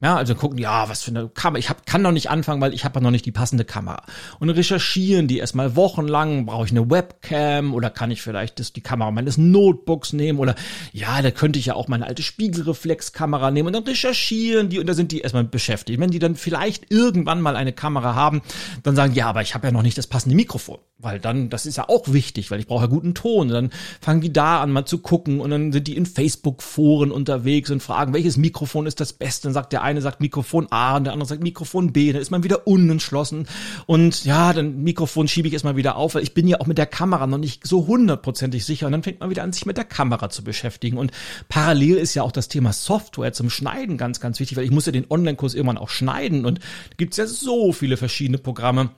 Ja, 0.02 0.16
also 0.16 0.34
gucken, 0.34 0.58
ja, 0.58 0.88
was 0.88 1.04
für 1.04 1.12
eine 1.12 1.28
Kamera. 1.28 1.60
Ich 1.60 1.70
hab, 1.70 1.86
kann 1.86 2.02
noch 2.02 2.14
nicht 2.14 2.30
anfangen, 2.30 2.62
weil 2.62 2.74
ich 2.74 2.86
habe 2.86 3.02
noch 3.02 3.12
nicht 3.12 3.26
die 3.26 3.34
passende 3.34 3.66
Kamera. 3.66 4.04
Und 4.40 4.50
recherchieren 4.50 5.28
die 5.28 5.40
erstmal 5.40 5.76
wochenlang. 5.76 6.46
Brauche 6.46 6.66
ich 6.66 6.72
eine 6.72 6.90
Webcam 6.90 7.74
oder 7.74 7.90
kann 7.90 8.10
ich 8.10 8.22
vielleicht 8.22 8.62
das, 8.62 8.72
die 8.72 8.80
Kamera 8.80 9.12
meines 9.12 9.38
Notebooks 9.38 10.14
nehmen? 10.14 10.40
Oder 10.40 10.56
ja, 10.94 11.22
da 11.22 11.32
könnte 11.32 11.60
ich 11.60 11.66
ja 11.66 11.74
auch 11.74 11.90
meine 11.90 12.08
alte 12.08 12.24
Spiegelreflexkamera 12.24 13.52
nehmen. 13.52 13.68
Und 13.68 13.74
dann 13.74 13.84
recherchieren 13.84 14.70
die 14.70 14.80
und 14.80 14.88
da 14.88 14.94
sind 14.94 15.12
die 15.12 15.20
erstmal 15.20 15.44
beschäftigt. 15.44 16.00
Wenn 16.00 16.12
die 16.12 16.20
dann 16.20 16.36
vielleicht 16.36 16.90
irgendwann 16.90 17.42
mal 17.42 17.58
eine 17.58 17.74
Kamera 17.74 18.16
haben, 18.16 18.42
dann 18.84 18.96
sagen, 18.96 19.14
ja, 19.16 19.28
aber 19.28 19.42
ich 19.42 19.54
habe 19.54 19.68
ja 19.68 19.74
noch 19.74 19.84
nicht 19.84 19.98
das 19.98 20.08
passende 20.08 20.38
Mikrofon. 20.38 20.78
Weil 20.98 21.20
dann, 21.20 21.50
das 21.50 21.66
ist 21.66 21.76
ja 21.76 21.90
auch 21.90 22.12
wichtig, 22.14 22.52
weil 22.52 22.62
ich 22.62 22.68
brauche 22.68 22.84
ja 22.84 22.90
guten 22.90 23.16
Ton. 23.16 23.48
Und 23.48 23.54
dann 23.54 23.72
fangen 24.00 24.22
die 24.22 24.32
da 24.32 24.62
an, 24.62 24.72
mal 24.72 24.86
zu 24.86 25.00
gucken. 25.00 25.42
Und 25.42 25.50
dann 25.50 25.74
sind 25.74 25.88
die 25.88 25.98
in 25.98 26.06
Facebook-Foren 26.06 27.12
unterwegs 27.12 27.70
und 27.70 27.84
fragen, 27.84 28.14
welches 28.14 28.38
Mikrofon 28.38 28.86
ist 28.86 29.02
das 29.02 29.12
Beste? 29.12 29.48
Dann 29.48 29.54
sagt 29.54 29.74
der 29.74 29.89
eine 29.90 30.02
sagt 30.02 30.22
Mikrofon 30.22 30.68
A 30.70 30.98
und 30.98 31.06
der 31.06 31.14
andere 31.14 31.28
sagt 31.28 31.42
Mikrofon 31.42 31.92
B. 31.92 32.14
Dann 32.14 32.22
ist 32.22 32.32
man 32.32 32.44
wieder 32.44 32.68
unentschlossen. 32.68 33.48
Und 33.86 34.24
ja, 34.24 34.54
dann 34.54 34.84
Mikrofon 34.84 35.28
schiebe 35.28 35.48
ich 35.48 35.54
erstmal 35.54 35.76
wieder 35.76 35.96
auf, 35.96 36.16
weil 36.16 36.24
ich 36.24 36.34
bin 36.34 36.48
ja 36.48 36.60
auch 36.60 36.68
mit 36.68 36.78
der 36.78 36.86
Kamera 36.86 37.28
noch 37.28 37.38
nicht 37.38 37.66
so 37.66 37.88
hundertprozentig 37.88 38.66
sicher. 38.66 38.86
Und 38.86 38.92
dann 38.92 39.04
fängt 39.04 39.20
man 39.20 39.30
wieder 39.30 39.44
an, 39.44 39.52
sich 39.52 39.66
mit 39.66 39.78
der 39.78 39.86
Kamera 39.86 40.30
zu 40.30 40.44
beschäftigen. 40.44 40.98
Und 40.98 41.12
parallel 41.50 41.98
ist 41.98 42.14
ja 42.14 42.24
auch 42.24 42.32
das 42.32 42.48
Thema 42.48 42.72
Software 42.72 43.34
zum 43.34 43.50
Schneiden 43.50 43.98
ganz, 43.98 44.20
ganz 44.20 44.40
wichtig, 44.40 44.58
weil 44.58 44.66
ich 44.66 44.72
muss 44.72 44.86
ja 44.86 44.92
den 44.92 45.10
Online-Kurs 45.10 45.56
irgendwann 45.56 45.78
auch 45.78 45.90
schneiden. 45.90 46.46
Und 46.46 46.60
da 46.60 46.96
gibt's 46.98 47.18
ja 47.18 47.26
so 47.26 47.74
viele 47.74 47.98
verschiedene 47.98 48.38
Programme. 48.38 48.92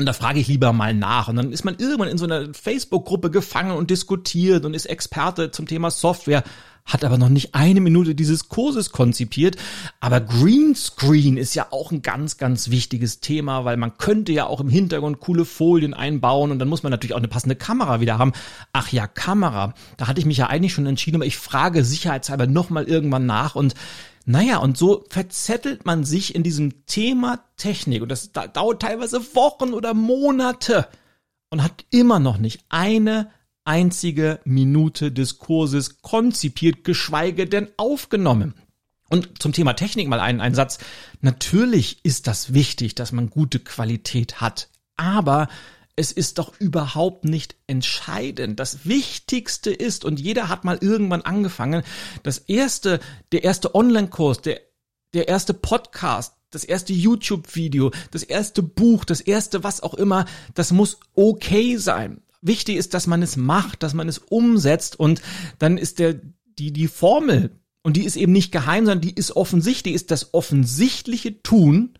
Und 0.00 0.06
da 0.06 0.14
frage 0.14 0.40
ich 0.40 0.48
lieber 0.48 0.72
mal 0.72 0.94
nach. 0.94 1.28
Und 1.28 1.36
dann 1.36 1.52
ist 1.52 1.62
man 1.62 1.76
irgendwann 1.76 2.08
in 2.08 2.16
so 2.16 2.24
einer 2.24 2.54
Facebook-Gruppe 2.54 3.30
gefangen 3.30 3.72
und 3.72 3.90
diskutiert 3.90 4.64
und 4.64 4.72
ist 4.72 4.86
Experte 4.86 5.50
zum 5.50 5.66
Thema 5.66 5.90
Software, 5.90 6.42
hat 6.86 7.04
aber 7.04 7.18
noch 7.18 7.28
nicht 7.28 7.54
eine 7.54 7.82
Minute 7.82 8.14
dieses 8.14 8.48
Kurses 8.48 8.92
konzipiert. 8.92 9.56
Aber 10.00 10.22
Greenscreen 10.22 11.36
ist 11.36 11.54
ja 11.54 11.66
auch 11.70 11.92
ein 11.92 12.00
ganz, 12.00 12.38
ganz 12.38 12.70
wichtiges 12.70 13.20
Thema, 13.20 13.66
weil 13.66 13.76
man 13.76 13.98
könnte 13.98 14.32
ja 14.32 14.46
auch 14.46 14.62
im 14.62 14.70
Hintergrund 14.70 15.20
coole 15.20 15.44
Folien 15.44 15.92
einbauen 15.92 16.50
und 16.50 16.58
dann 16.58 16.68
muss 16.68 16.82
man 16.82 16.90
natürlich 16.90 17.12
auch 17.12 17.18
eine 17.18 17.28
passende 17.28 17.56
Kamera 17.56 18.00
wieder 18.00 18.16
haben. 18.16 18.32
Ach 18.72 18.88
ja, 18.88 19.06
Kamera. 19.06 19.74
Da 19.98 20.08
hatte 20.08 20.18
ich 20.18 20.24
mich 20.24 20.38
ja 20.38 20.46
eigentlich 20.46 20.72
schon 20.72 20.86
entschieden, 20.86 21.16
aber 21.16 21.26
ich 21.26 21.36
frage 21.36 21.84
sicherheitshalber 21.84 22.46
nochmal 22.46 22.84
irgendwann 22.84 23.26
nach 23.26 23.54
und 23.54 23.74
naja, 24.26 24.58
und 24.58 24.76
so 24.76 25.04
verzettelt 25.08 25.86
man 25.86 26.04
sich 26.04 26.34
in 26.34 26.42
diesem 26.42 26.86
Thema 26.86 27.44
Technik 27.56 28.02
und 28.02 28.08
das 28.10 28.32
dauert 28.32 28.82
teilweise 28.82 29.34
Wochen 29.34 29.72
oder 29.72 29.94
Monate 29.94 30.88
und 31.50 31.62
hat 31.62 31.84
immer 31.90 32.18
noch 32.18 32.38
nicht 32.38 32.64
eine 32.68 33.30
einzige 33.64 34.40
Minute 34.44 35.12
des 35.12 35.38
Kurses 35.38 36.02
konzipiert, 36.02 36.84
geschweige 36.84 37.46
denn 37.46 37.68
aufgenommen. 37.76 38.54
Und 39.08 39.42
zum 39.42 39.52
Thema 39.52 39.72
Technik 39.72 40.08
mal 40.08 40.20
einen, 40.20 40.40
einen 40.40 40.54
Satz. 40.54 40.78
Natürlich 41.20 42.04
ist 42.04 42.28
das 42.28 42.54
wichtig, 42.54 42.94
dass 42.94 43.10
man 43.10 43.28
gute 43.28 43.58
Qualität 43.58 44.40
hat, 44.40 44.68
aber 44.96 45.48
es 46.00 46.12
ist 46.12 46.38
doch 46.38 46.58
überhaupt 46.58 47.26
nicht 47.26 47.56
entscheidend. 47.66 48.58
Das 48.58 48.86
Wichtigste 48.86 49.70
ist, 49.70 50.06
und 50.06 50.18
jeder 50.18 50.48
hat 50.48 50.64
mal 50.64 50.78
irgendwann 50.80 51.20
angefangen, 51.20 51.82
das 52.22 52.38
erste, 52.38 53.00
der 53.32 53.44
erste 53.44 53.74
Online-Kurs, 53.74 54.40
der, 54.40 54.62
der 55.12 55.28
erste 55.28 55.52
Podcast, 55.52 56.36
das 56.48 56.64
erste 56.64 56.94
YouTube-Video, 56.94 57.90
das 58.12 58.22
erste 58.22 58.62
Buch, 58.62 59.04
das 59.04 59.20
erste 59.20 59.62
was 59.62 59.82
auch 59.82 59.92
immer, 59.92 60.24
das 60.54 60.72
muss 60.72 61.00
okay 61.14 61.76
sein. 61.76 62.22
Wichtig 62.40 62.76
ist, 62.76 62.94
dass 62.94 63.06
man 63.06 63.20
es 63.20 63.36
macht, 63.36 63.82
dass 63.82 63.92
man 63.92 64.08
es 64.08 64.16
umsetzt 64.16 64.98
und 64.98 65.20
dann 65.58 65.76
ist 65.76 65.98
der, 65.98 66.14
die, 66.58 66.72
die 66.72 66.88
Formel, 66.88 67.50
und 67.82 67.98
die 67.98 68.04
ist 68.04 68.16
eben 68.16 68.32
nicht 68.32 68.52
geheim, 68.52 68.86
sondern 68.86 69.02
die 69.02 69.14
ist 69.14 69.36
offensichtlich, 69.36 69.94
ist 69.94 70.10
das 70.10 70.32
offensichtliche 70.32 71.42
Tun 71.42 71.98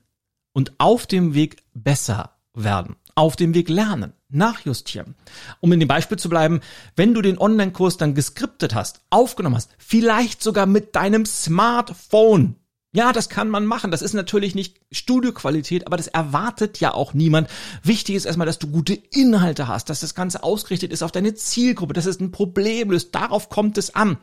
und 0.54 0.73
auf 0.78 1.07
dem 1.07 1.35
Weg 1.35 1.57
besser 1.75 2.38
werden 2.54 2.97
auf 3.14 3.37
dem 3.37 3.54
Weg 3.54 3.69
lernen, 3.69 4.13
nachjustieren. 4.28 5.15
Um 5.61 5.73
in 5.73 5.80
dem 5.80 5.89
Beispiel 5.89 6.19
zu 6.19 6.28
bleiben, 6.28 6.61
wenn 6.97 7.15
du 7.15 7.23
den 7.23 7.39
Online-Kurs 7.39 7.97
dann 7.97 8.15
geskriptet 8.15 8.75
hast, 8.75 9.00
aufgenommen 9.11 9.56
hast, 9.56 9.71
vielleicht 9.78 10.43
sogar 10.43 10.67
mit 10.67 10.97
deinem 10.97 11.26
Smartphone. 11.26 12.56
Ja, 12.93 13.13
das 13.13 13.28
kann 13.28 13.49
man 13.49 13.67
machen. 13.67 13.93
Das 13.93 14.02
ist 14.02 14.15
natürlich 14.15 14.56
nicht 14.56 14.80
Studioqualität, 14.91 15.87
aber 15.87 15.97
das 15.97 16.08
erwartet 16.08 16.80
ja 16.80 16.93
auch 16.93 17.15
niemand. 17.15 17.49
Wichtig 17.84 18.17
ist 18.17 18.25
erstmal, 18.25 18.49
dass 18.49 18.58
du 18.58 18.67
gute 18.67 18.95
Inhalte 18.95 19.69
hast, 19.69 19.91
dass 19.91 20.00
das 20.00 20.17
Ganze 20.17 20.43
ausgerichtet 20.43 20.93
ist 20.93 21.04
auf 21.04 21.13
deine 21.13 21.34
Zielgruppe, 21.34 21.93
dass 21.93 22.06
es 22.06 22.19
ein 22.19 22.32
Problem 22.32 22.91
löst. 22.91 23.15
Darauf 23.15 23.49
kommt 23.49 23.78
es 23.78 23.95
an. 23.95 24.19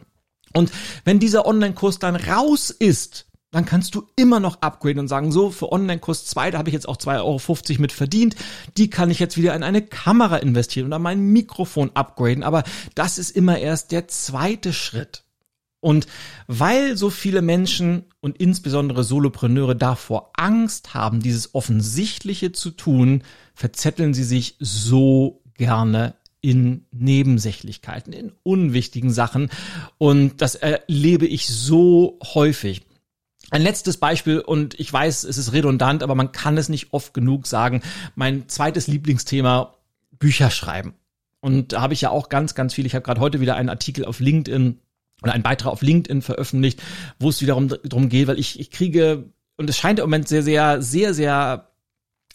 Und 0.53 0.71
wenn 1.05 1.19
dieser 1.19 1.45
Online-Kurs 1.45 1.99
dann 1.99 2.15
raus 2.15 2.69
ist, 2.69 3.26
dann 3.57 3.65
kannst 3.65 3.95
du 3.95 4.07
immer 4.15 4.39
noch 4.39 4.61
upgraden 4.61 4.99
und 4.99 5.07
sagen, 5.07 5.31
so, 5.31 5.49
für 5.49 5.71
Online-Kurs 5.71 6.25
2, 6.27 6.51
da 6.51 6.59
habe 6.59 6.69
ich 6.69 6.73
jetzt 6.73 6.87
auch 6.87 6.97
2,50 6.97 7.69
Euro 7.71 7.81
mit 7.81 7.91
verdient, 7.91 8.35
die 8.77 8.87
kann 8.87 9.09
ich 9.09 9.17
jetzt 9.17 9.35
wieder 9.35 9.55
in 9.55 9.63
eine 9.63 9.81
Kamera 9.81 10.37
investieren 10.37 10.85
oder 10.85 10.99
mein 10.99 11.31
Mikrofon 11.31 11.89
upgraden, 11.95 12.43
aber 12.43 12.63
das 12.93 13.17
ist 13.17 13.31
immer 13.31 13.57
erst 13.57 13.91
der 13.91 14.07
zweite 14.07 14.73
Schritt. 14.73 15.23
Und 15.79 16.05
weil 16.45 16.97
so 16.97 17.09
viele 17.09 17.41
Menschen 17.41 18.05
und 18.19 18.37
insbesondere 18.37 19.03
Solopreneure 19.03 19.75
davor 19.75 20.33
Angst 20.35 20.93
haben, 20.93 21.19
dieses 21.19 21.55
Offensichtliche 21.55 22.51
zu 22.51 22.69
tun, 22.69 23.23
verzetteln 23.55 24.13
sie 24.13 24.23
sich 24.23 24.55
so 24.59 25.41
gerne 25.55 26.13
in 26.41 26.85
Nebensächlichkeiten, 26.91 28.13
in 28.13 28.33
unwichtigen 28.43 29.09
Sachen. 29.09 29.49
Und 29.97 30.43
das 30.43 30.53
erlebe 30.53 31.25
ich 31.25 31.47
so 31.47 32.19
häufig. 32.35 32.86
Ein 33.49 33.61
letztes 33.61 33.97
Beispiel, 33.97 34.39
und 34.39 34.77
ich 34.79 34.91
weiß, 34.91 35.23
es 35.23 35.37
ist 35.37 35.53
redundant, 35.53 36.03
aber 36.03 36.15
man 36.15 36.31
kann 36.31 36.57
es 36.57 36.67
nicht 36.67 36.91
oft 36.91 37.13
genug 37.13 37.47
sagen. 37.47 37.81
Mein 38.15 38.49
zweites 38.49 38.87
Lieblingsthema, 38.87 39.73
Bücher 40.11 40.51
schreiben. 40.51 40.95
Und 41.39 41.73
da 41.73 41.81
habe 41.81 41.93
ich 41.93 42.01
ja 42.01 42.09
auch 42.09 42.29
ganz, 42.29 42.55
ganz 42.55 42.73
viel. 42.73 42.85
Ich 42.85 42.95
habe 42.95 43.03
gerade 43.03 43.21
heute 43.21 43.39
wieder 43.39 43.55
einen 43.55 43.69
Artikel 43.69 44.05
auf 44.05 44.19
LinkedIn 44.19 44.79
oder 45.21 45.33
einen 45.33 45.43
Beitrag 45.43 45.71
auf 45.71 45.81
LinkedIn 45.81 46.21
veröffentlicht, 46.21 46.81
wo 47.19 47.29
es 47.29 47.41
wiederum 47.41 47.69
darum 47.69 48.09
geht, 48.09 48.27
weil 48.27 48.39
ich, 48.39 48.59
ich 48.59 48.69
kriege, 48.69 49.31
und 49.55 49.69
es 49.69 49.77
scheint 49.77 49.99
im 49.99 50.05
Moment 50.05 50.27
sehr, 50.27 50.43
sehr, 50.43 50.81
sehr, 50.81 51.13
sehr 51.13 51.71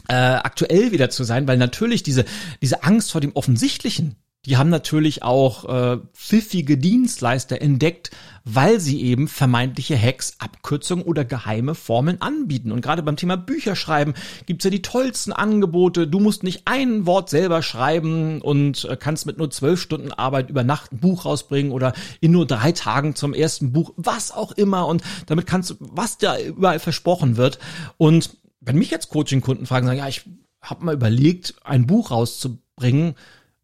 äh, 0.09 0.15
aktuell 0.15 0.93
wieder 0.93 1.11
zu 1.11 1.25
sein, 1.25 1.47
weil 1.47 1.59
natürlich 1.59 2.03
diese, 2.03 2.25
diese 2.61 2.85
Angst 2.85 3.13
vor 3.13 3.21
dem 3.21 3.37
Offensichtlichen, 3.37 4.17
die 4.45 4.57
haben 4.57 4.71
natürlich 4.71 5.23
auch 5.23 5.65
äh, 5.69 5.99
pfiffige 6.15 6.77
Dienstleister 6.77 7.63
entdeckt, 7.63 8.11
weil 8.45 8.81
sie 8.81 9.01
eben 9.01 9.29
vermeintliche 9.29 9.97
Hacks, 9.97 10.35
Abkürzungen 10.41 11.05
oder 11.05 11.25
geheime 11.25 11.77
Formeln 11.77 12.21
anbieten. 12.21 12.73
Und 12.73 12.81
gerade 12.81 13.05
beim 13.05 13.15
Thema 13.15 13.37
Bücherschreiben 13.37 14.15
gibt's 14.47 14.65
ja 14.65 14.71
die 14.73 14.83
tollsten 14.83 15.33
Angebote. 15.33 16.09
Du 16.09 16.19
musst 16.19 16.43
nicht 16.43 16.63
ein 16.65 17.07
Wort 17.07 17.31
selber 17.31 17.63
schreiben 17.63 18.43
und 18.43 18.85
äh, 18.87 18.97
kannst 18.97 19.27
mit 19.27 19.39
nur 19.39 19.51
zwölf 19.51 19.81
Stunden 19.81 20.11
Arbeit 20.11 20.51
über 20.51 20.65
Nacht 20.65 20.91
ein 20.91 20.99
Buch 20.99 21.25
rausbringen 21.25 21.71
oder 21.71 21.93
in 22.21 22.33
nur 22.33 22.47
drei 22.47 22.73
Tagen 22.73 23.15
zum 23.15 23.35
ersten 23.35 23.73
Buch, 23.73 23.93
was 23.97 24.33
auch 24.33 24.51
immer. 24.51 24.89
Und 24.89 25.05
damit 25.27 25.47
kannst 25.47 25.71
du, 25.71 25.75
was 25.79 26.19
da 26.19 26.37
überall 26.41 26.81
versprochen 26.81 27.37
wird. 27.37 27.61
Und 27.97 28.31
wenn 28.61 28.77
mich 28.77 28.91
jetzt 28.91 29.09
Coaching-Kunden 29.09 29.67
fragen, 29.67 29.87
sagen, 29.87 29.99
ja, 29.99 30.09
ich 30.09 30.25
habe 30.61 30.85
mal 30.85 30.95
überlegt, 30.95 31.55
ein 31.63 31.87
Buch 31.87 32.11
rauszubringen, 32.11 33.15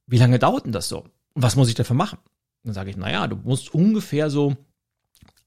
wie 0.08 0.18
lange 0.18 0.38
dauert 0.38 0.64
denn 0.64 0.72
das 0.72 0.88
so? 0.88 1.04
Und 1.34 1.42
was 1.42 1.54
muss 1.54 1.68
ich 1.68 1.74
dafür 1.74 1.96
machen? 1.96 2.18
Dann 2.64 2.74
sage 2.74 2.90
ich, 2.90 2.96
naja, 2.96 3.26
du 3.26 3.36
musst 3.36 3.72
ungefähr 3.72 4.30
so 4.30 4.56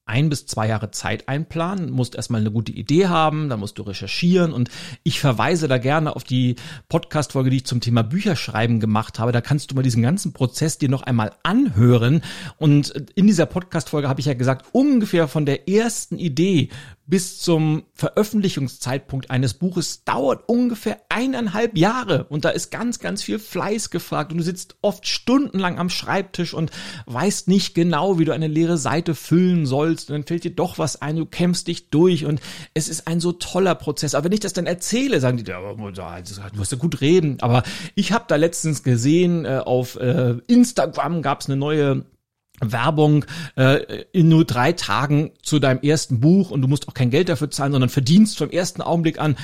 ein 0.05 0.29
bis 0.29 0.45
zwei 0.45 0.67
Jahre 0.67 0.91
Zeit 0.91 1.29
einplanen, 1.29 1.89
musst 1.89 2.15
erstmal 2.15 2.41
eine 2.41 2.51
gute 2.51 2.71
Idee 2.71 3.07
haben, 3.07 3.49
dann 3.49 3.59
musst 3.59 3.77
du 3.77 3.83
recherchieren 3.83 4.51
und 4.51 4.69
ich 5.03 5.19
verweise 5.19 5.67
da 5.67 5.77
gerne 5.77 6.15
auf 6.15 6.23
die 6.23 6.55
Podcast-Folge, 6.89 7.49
die 7.49 7.57
ich 7.57 7.65
zum 7.65 7.81
Thema 7.81 8.03
Bücherschreiben 8.03 8.79
gemacht 8.79 9.19
habe. 9.19 9.31
Da 9.31 9.41
kannst 9.41 9.71
du 9.71 9.75
mal 9.75 9.83
diesen 9.83 10.03
ganzen 10.03 10.33
Prozess 10.33 10.77
dir 10.77 10.89
noch 10.89 11.03
einmal 11.03 11.31
anhören 11.43 12.21
und 12.57 12.89
in 13.15 13.27
dieser 13.27 13.45
Podcast-Folge 13.45 14.09
habe 14.09 14.19
ich 14.19 14.25
ja 14.25 14.33
gesagt, 14.33 14.65
ungefähr 14.73 15.27
von 15.27 15.45
der 15.45 15.69
ersten 15.69 16.17
Idee 16.17 16.69
bis 17.05 17.39
zum 17.39 17.83
Veröffentlichungszeitpunkt 17.93 19.31
eines 19.31 19.55
Buches 19.55 20.03
dauert 20.05 20.47
ungefähr 20.47 21.01
eineinhalb 21.09 21.77
Jahre. 21.77 22.25
Und 22.25 22.45
da 22.45 22.49
ist 22.49 22.71
ganz, 22.71 22.99
ganz 22.99 23.23
viel 23.23 23.39
Fleiß 23.39 23.89
gefragt. 23.89 24.31
Und 24.31 24.37
du 24.37 24.43
sitzt 24.43 24.75
oft 24.81 25.07
stundenlang 25.07 25.79
am 25.79 25.89
Schreibtisch 25.89 26.53
und 26.53 26.71
weißt 27.07 27.47
nicht 27.47 27.75
genau, 27.75 28.19
wie 28.19 28.25
du 28.25 28.33
eine 28.33 28.47
leere 28.47 28.77
Seite 28.77 29.15
füllen 29.15 29.65
sollst. 29.65 30.09
Und 30.09 30.15
dann 30.15 30.23
fällt 30.25 30.43
dir 30.43 30.55
doch 30.55 30.77
was 30.77 31.01
ein, 31.01 31.17
du 31.17 31.25
kämpfst 31.25 31.67
dich 31.67 31.89
durch. 31.89 32.25
Und 32.25 32.39
es 32.73 32.87
ist 32.87 33.07
ein 33.07 33.19
so 33.19 33.31
toller 33.33 33.75
Prozess. 33.75 34.15
Aber 34.15 34.25
wenn 34.25 34.31
ich 34.31 34.39
das 34.39 34.53
dann 34.53 34.65
erzähle, 34.65 35.19
sagen 35.19 35.37
die, 35.37 35.43
du 36.51 36.57
musst 36.57 36.71
ja 36.71 36.77
gut 36.77 37.01
reden. 37.01 37.37
Aber 37.41 37.63
ich 37.95 38.11
habe 38.13 38.25
da 38.27 38.35
letztens 38.35 38.83
gesehen, 38.83 39.45
äh, 39.45 39.61
auf 39.65 39.95
äh, 39.97 40.35
Instagram 40.47 41.21
gab 41.21 41.41
es 41.41 41.47
eine 41.47 41.57
neue 41.57 42.05
Werbung 42.61 43.25
äh, 43.55 44.03
in 44.11 44.29
nur 44.29 44.45
drei 44.45 44.71
Tagen 44.73 45.31
zu 45.41 45.59
deinem 45.59 45.81
ersten 45.81 46.19
Buch 46.19 46.51
und 46.51 46.61
du 46.61 46.67
musst 46.67 46.87
auch 46.87 46.93
kein 46.93 47.09
Geld 47.09 47.29
dafür 47.29 47.51
zahlen, 47.51 47.71
sondern 47.71 47.89
verdienst 47.89 48.37
vom 48.37 48.49
ersten 48.49 48.81
Augenblick 48.81 49.19
an. 49.19 49.35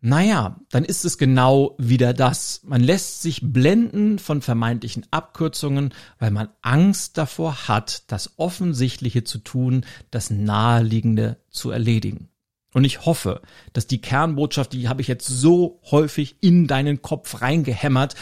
Naja, 0.00 0.60
dann 0.70 0.84
ist 0.84 1.04
es 1.04 1.18
genau 1.18 1.74
wieder 1.78 2.14
das. 2.14 2.60
Man 2.64 2.80
lässt 2.80 3.20
sich 3.20 3.40
blenden 3.42 4.20
von 4.20 4.42
vermeintlichen 4.42 5.06
Abkürzungen, 5.10 5.92
weil 6.20 6.30
man 6.30 6.50
Angst 6.62 7.18
davor 7.18 7.66
hat, 7.66 8.04
das 8.12 8.38
Offensichtliche 8.38 9.24
zu 9.24 9.38
tun, 9.38 9.84
das 10.12 10.30
Naheliegende 10.30 11.38
zu 11.50 11.70
erledigen. 11.70 12.28
Und 12.74 12.84
ich 12.84 13.06
hoffe, 13.06 13.40
dass 13.72 13.88
die 13.88 14.00
Kernbotschaft, 14.00 14.72
die 14.72 14.88
habe 14.88 15.00
ich 15.00 15.08
jetzt 15.08 15.26
so 15.26 15.80
häufig 15.90 16.36
in 16.42 16.68
deinen 16.68 17.02
Kopf 17.02 17.40
reingehämmert 17.40 18.14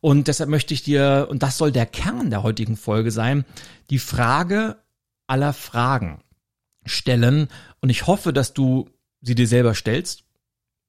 und 0.00 0.28
deshalb 0.28 0.48
möchte 0.48 0.74
ich 0.74 0.82
dir, 0.82 1.26
und 1.30 1.42
das 1.42 1.58
soll 1.58 1.72
der 1.72 1.86
Kern 1.86 2.30
der 2.30 2.42
heutigen 2.42 2.76
Folge 2.76 3.10
sein, 3.10 3.44
die 3.90 3.98
Frage 3.98 4.76
aller 5.26 5.52
Fragen 5.52 6.22
stellen. 6.84 7.48
Und 7.80 7.90
ich 7.90 8.06
hoffe, 8.06 8.32
dass 8.32 8.54
du 8.54 8.88
sie 9.20 9.34
dir 9.34 9.46
selber 9.46 9.74
stellst. 9.74 10.24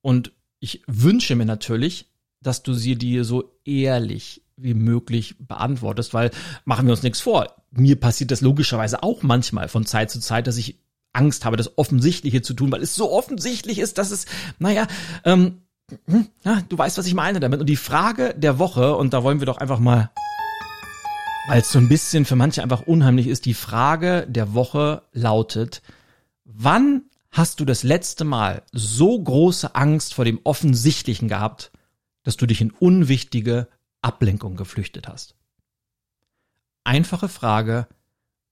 Und 0.02 0.32
ich 0.60 0.84
wünsche 0.88 1.36
mir 1.36 1.46
natürlich, 1.46 2.08
dass 2.42 2.64
du 2.64 2.74
sie 2.74 2.96
dir 2.96 3.26
so 3.26 3.60
ehrlich 3.66 4.44
wie 4.56 4.74
möglich 4.74 5.36
beantwortest, 5.40 6.14
weil 6.14 6.32
machen 6.66 6.86
wir 6.86 6.92
uns 6.92 7.04
nichts 7.04 7.22
vor. 7.22 7.56
Mir 7.72 8.00
passiert 8.00 8.32
das 8.32 8.42
logischerweise 8.42 9.04
auch 9.04 9.24
manchmal 9.24 9.70
von 9.70 9.86
Zeit 9.86 10.12
zu 10.12 10.20
Zeit, 10.20 10.48
dass 10.48 10.58
ich 10.58 10.80
Angst 11.14 11.46
habe, 11.46 11.58
das 11.58 11.78
Offensichtliche 11.78 12.42
zu 12.42 12.54
tun, 12.54 12.72
weil 12.72 12.84
es 12.84 12.96
so 12.96 13.12
offensichtlich 13.12 13.80
ist, 13.80 13.98
dass 13.98 14.12
es, 14.12 14.26
naja, 14.60 14.88
ähm, 15.26 15.46
hm, 15.46 15.62
ja, 16.44 16.62
du 16.68 16.78
weißt, 16.78 16.98
was 16.98 17.06
ich 17.06 17.14
meine 17.14 17.40
damit. 17.40 17.60
Und 17.60 17.68
die 17.68 17.76
Frage 17.76 18.34
der 18.36 18.60
Woche, 18.60 18.96
und 18.96 19.14
da 19.14 19.24
wollen 19.24 19.40
wir 19.40 19.46
doch 19.46 19.58
einfach 19.58 19.80
mal, 19.80 20.12
weil 21.48 21.62
es 21.62 21.72
so 21.72 21.80
ein 21.80 21.90
bisschen 21.90 22.26
für 22.26 22.36
manche 22.36 22.62
einfach 22.62 22.82
unheimlich 22.82 23.28
ist, 23.28 23.46
die 23.46 23.54
Frage 23.54 24.28
der 24.28 24.54
Woche 24.54 25.04
lautet, 25.14 25.82
wann 26.46 27.04
hast 27.32 27.60
du 27.60 27.66
das 27.66 27.84
letzte 27.84 28.24
Mal 28.24 28.64
so 28.72 29.22
große 29.22 29.76
Angst 29.76 30.14
vor 30.14 30.26
dem 30.26 30.40
Offensichtlichen 30.44 31.28
gehabt, 31.28 31.72
dass 32.24 32.38
du 32.38 32.46
dich 32.46 32.62
in 32.62 32.72
unwichtige 32.72 33.68
Ablenkung 34.02 34.56
geflüchtet 34.56 35.08
hast? 35.08 35.36
Einfache 36.84 37.30
Frage, 37.30 37.88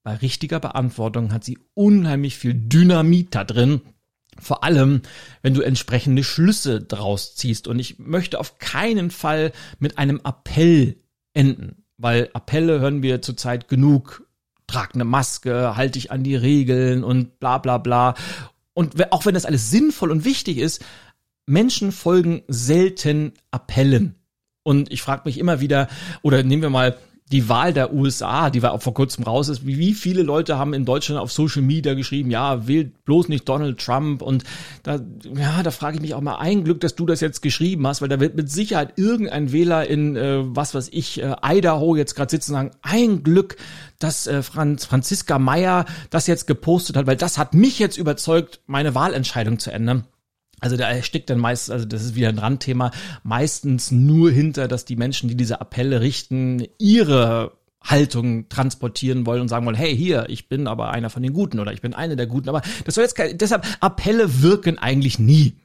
bei 0.04 0.16
richtiger 0.16 0.60
Beantwortung 0.60 1.34
hat 1.34 1.44
sie 1.44 1.58
unheimlich 1.74 2.38
viel 2.38 2.54
Dynamit 2.54 3.36
da 3.36 3.44
drin, 3.44 3.82
vor 4.42 4.64
allem, 4.64 5.02
wenn 5.42 5.54
du 5.54 5.62
entsprechende 5.62 6.24
Schlüsse 6.24 6.82
draus 6.82 7.36
ziehst. 7.36 7.68
Und 7.68 7.80
ich 7.80 8.00
möchte 8.00 8.40
auf 8.40 8.60
keinen 8.60 9.12
Fall 9.12 9.52
mit 9.80 9.98
einem 9.98 10.22
Appell 10.24 10.98
enden, 11.34 11.84
weil 11.98 12.30
Appelle 12.34 12.80
hören 12.80 13.02
wir 13.02 13.22
zurzeit 13.22 13.68
genug. 13.68 14.24
Trag 14.68 14.96
eine 14.96 15.06
Maske, 15.06 15.78
halte 15.78 15.94
dich 15.94 16.12
an 16.12 16.24
die 16.24 16.36
Regeln 16.36 17.04
und 17.04 17.40
bla 17.40 17.58
bla 17.58 17.78
bla. 17.78 18.16
Und 18.74 19.12
auch 19.12 19.26
wenn 19.26 19.34
das 19.34 19.46
alles 19.46 19.70
sinnvoll 19.72 20.12
und 20.12 20.26
wichtig 20.26 20.58
ist, 20.58 20.84
Menschen 21.46 21.92
folgen 21.92 22.44
selten 22.48 23.34
Appellen. 23.52 24.16
Und 24.64 24.92
ich 24.92 25.02
frage 25.02 25.22
mich 25.26 25.38
immer 25.40 25.62
wieder, 25.62 25.88
oder 26.22 26.44
nehmen 26.44 26.62
wir 26.62 26.70
mal 26.70 26.98
die 27.32 27.50
Wahl 27.50 27.74
der 27.74 27.94
USA, 27.94 28.50
die 28.50 28.62
war 28.62 28.72
auch 28.72 28.82
vor 28.82 28.94
kurzem 28.94 29.26
raus 29.26 29.50
ist, 29.50 29.66
wie 29.66 29.94
viele 29.94 30.24
Leute 30.24 30.58
haben 30.58 30.74
in 30.74 30.86
Deutschland 30.86 31.20
auf 31.20 31.32
Social 31.32 31.62
Media 31.62 31.94
geschrieben, 31.94 32.32
ja, 32.32 32.68
wählt 32.68 33.04
bloß 33.04 33.28
nicht 33.28 33.48
Donald 33.50 33.80
Trump 33.80 34.22
und 34.22 34.46
da, 34.84 35.02
ja, 35.36 35.62
da 35.62 35.72
frage 35.72 35.98
ich 35.98 36.02
mich 36.02 36.14
auch 36.14 36.22
mal 36.22 36.38
ein 36.38 36.64
Glück, 36.64 36.80
dass 36.80 36.96
du 36.96 37.06
das 37.06 37.20
jetzt 37.20 37.42
geschrieben 37.42 37.86
hast, 37.86 38.02
weil 38.02 38.08
da 38.08 38.22
wird 38.22 38.36
mit 38.36 38.50
Sicherheit 38.50 38.94
irgendein 38.96 39.52
Wähler 39.52 39.88
in, 39.88 40.16
äh, 40.16 40.40
was 40.56 40.74
weiß 40.74 40.90
ich, 40.94 41.22
äh, 41.22 41.36
Idaho 41.44 41.98
jetzt 41.98 42.16
gerade 42.16 42.32
sitzen 42.32 42.52
und 42.52 42.58
sagen, 42.58 42.72
ein 42.82 43.24
Glück, 43.24 43.58
dass 44.00 44.28
äh, 44.28 44.42
Franz, 44.42 44.86
Franziska 44.86 45.38
Meyer 45.38 45.86
das 46.10 46.28
jetzt 46.28 46.48
gepostet 46.48 46.96
hat, 46.96 47.08
weil 47.08 47.18
das 47.18 47.38
hat 47.38 47.54
mich 47.54 47.78
jetzt 47.78 47.98
überzeugt, 47.98 48.62
meine 48.68 48.96
Wahlentscheidung 48.96 49.60
zu 49.60 49.72
ändern. 49.72 50.06
Also 50.60 50.76
da 50.76 51.02
steckt 51.04 51.30
dann 51.30 51.40
meist, 51.40 51.70
also 51.70 51.86
das 51.86 52.04
ist 52.04 52.16
wieder 52.16 52.30
ein 52.30 52.40
Randthema, 52.40 52.92
meistens 53.24 53.92
nur 53.92 54.32
hinter, 54.32 54.68
dass 54.68 54.86
die 54.86 54.96
Menschen, 54.96 55.30
die 55.30 55.38
diese 55.38 55.62
Appelle 55.62 56.02
richten, 56.02 56.64
ihre 56.80 57.58
Haltung 57.84 58.50
transportieren 58.50 59.26
wollen 59.26 59.42
und 59.42 59.48
sagen 59.48 59.66
wollen, 59.66 59.76
hey, 59.76 59.96
hier, 59.96 60.26
ich 60.30 60.50
bin 60.50 60.68
aber 60.68 60.90
einer 60.90 61.10
von 61.10 61.24
den 61.24 61.34
Guten 61.34 61.60
oder 61.60 61.74
ich 61.74 61.82
bin 61.82 61.94
eine 61.94 62.16
der 62.16 62.28
Guten. 62.28 62.50
Aber 62.50 62.62
das 62.86 62.96
soll 62.96 63.04
jetzt 63.04 63.16
kein, 63.16 63.38
deshalb, 63.38 63.66
Appelle 63.82 64.42
wirken 64.42 64.78
eigentlich 64.78 65.20
nie. 65.20 65.58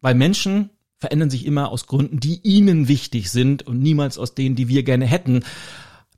Weil 0.00 0.14
Menschen 0.14 0.70
verändern 0.98 1.30
sich 1.30 1.46
immer 1.46 1.70
aus 1.70 1.86
Gründen, 1.86 2.20
die 2.20 2.40
ihnen 2.42 2.88
wichtig 2.88 3.30
sind 3.30 3.66
und 3.66 3.80
niemals 3.80 4.18
aus 4.18 4.34
denen, 4.34 4.56
die 4.56 4.68
wir 4.68 4.82
gerne 4.82 5.06
hätten. 5.06 5.44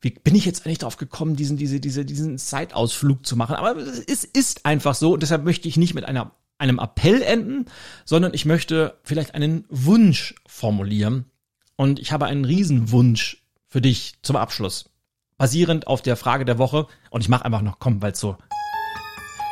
Wie 0.00 0.10
bin 0.10 0.34
ich 0.34 0.44
jetzt 0.44 0.66
eigentlich 0.66 0.78
drauf 0.78 0.96
gekommen, 0.96 1.36
diesen, 1.36 1.56
diese, 1.56 1.80
diese, 1.80 2.04
diesen 2.04 2.38
Zeitausflug 2.38 3.24
zu 3.24 3.36
machen? 3.36 3.56
Aber 3.56 3.76
es 3.76 4.24
ist 4.24 4.66
einfach 4.66 4.94
so 4.94 5.12
und 5.12 5.22
deshalb 5.22 5.44
möchte 5.44 5.68
ich 5.68 5.76
nicht 5.76 5.94
mit 5.94 6.04
einer 6.04 6.32
einem 6.58 6.78
Appell 6.78 7.22
enden, 7.22 7.66
sondern 8.04 8.34
ich 8.34 8.44
möchte 8.44 8.98
vielleicht 9.02 9.34
einen 9.34 9.64
Wunsch 9.68 10.34
formulieren. 10.46 11.26
Und 11.76 11.98
ich 11.98 12.12
habe 12.12 12.26
einen 12.26 12.44
Riesenwunsch 12.44 13.42
für 13.66 13.80
dich 13.80 14.14
zum 14.22 14.36
Abschluss. 14.36 14.90
Basierend 15.36 15.88
auf 15.88 16.02
der 16.02 16.16
Frage 16.16 16.44
der 16.44 16.58
Woche. 16.58 16.86
Und 17.10 17.22
ich 17.22 17.28
mache 17.28 17.44
einfach 17.44 17.62
noch, 17.62 17.80
komm, 17.80 18.00
weil 18.00 18.12
es 18.12 18.20
so, 18.20 18.36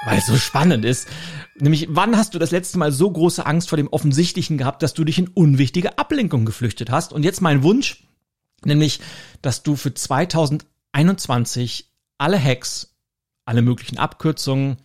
weil 0.04 0.18
es 0.18 0.26
so 0.26 0.36
spannend 0.36 0.84
ist. 0.84 1.08
Nämlich, 1.56 1.88
wann 1.90 2.16
hast 2.16 2.34
du 2.34 2.38
das 2.38 2.52
letzte 2.52 2.78
Mal 2.78 2.92
so 2.92 3.10
große 3.10 3.44
Angst 3.44 3.68
vor 3.68 3.76
dem 3.76 3.88
Offensichtlichen 3.88 4.58
gehabt, 4.58 4.82
dass 4.82 4.94
du 4.94 5.04
dich 5.04 5.18
in 5.18 5.28
unwichtige 5.28 5.98
Ablenkung 5.98 6.44
geflüchtet 6.44 6.90
hast? 6.90 7.12
Und 7.12 7.24
jetzt 7.24 7.40
mein 7.40 7.62
Wunsch, 7.62 8.04
nämlich, 8.64 9.00
dass 9.42 9.62
du 9.62 9.74
für 9.76 9.92
2021 9.92 11.90
alle 12.18 12.42
Hacks, 12.42 12.94
alle 13.44 13.62
möglichen 13.62 13.98
Abkürzungen 13.98 14.76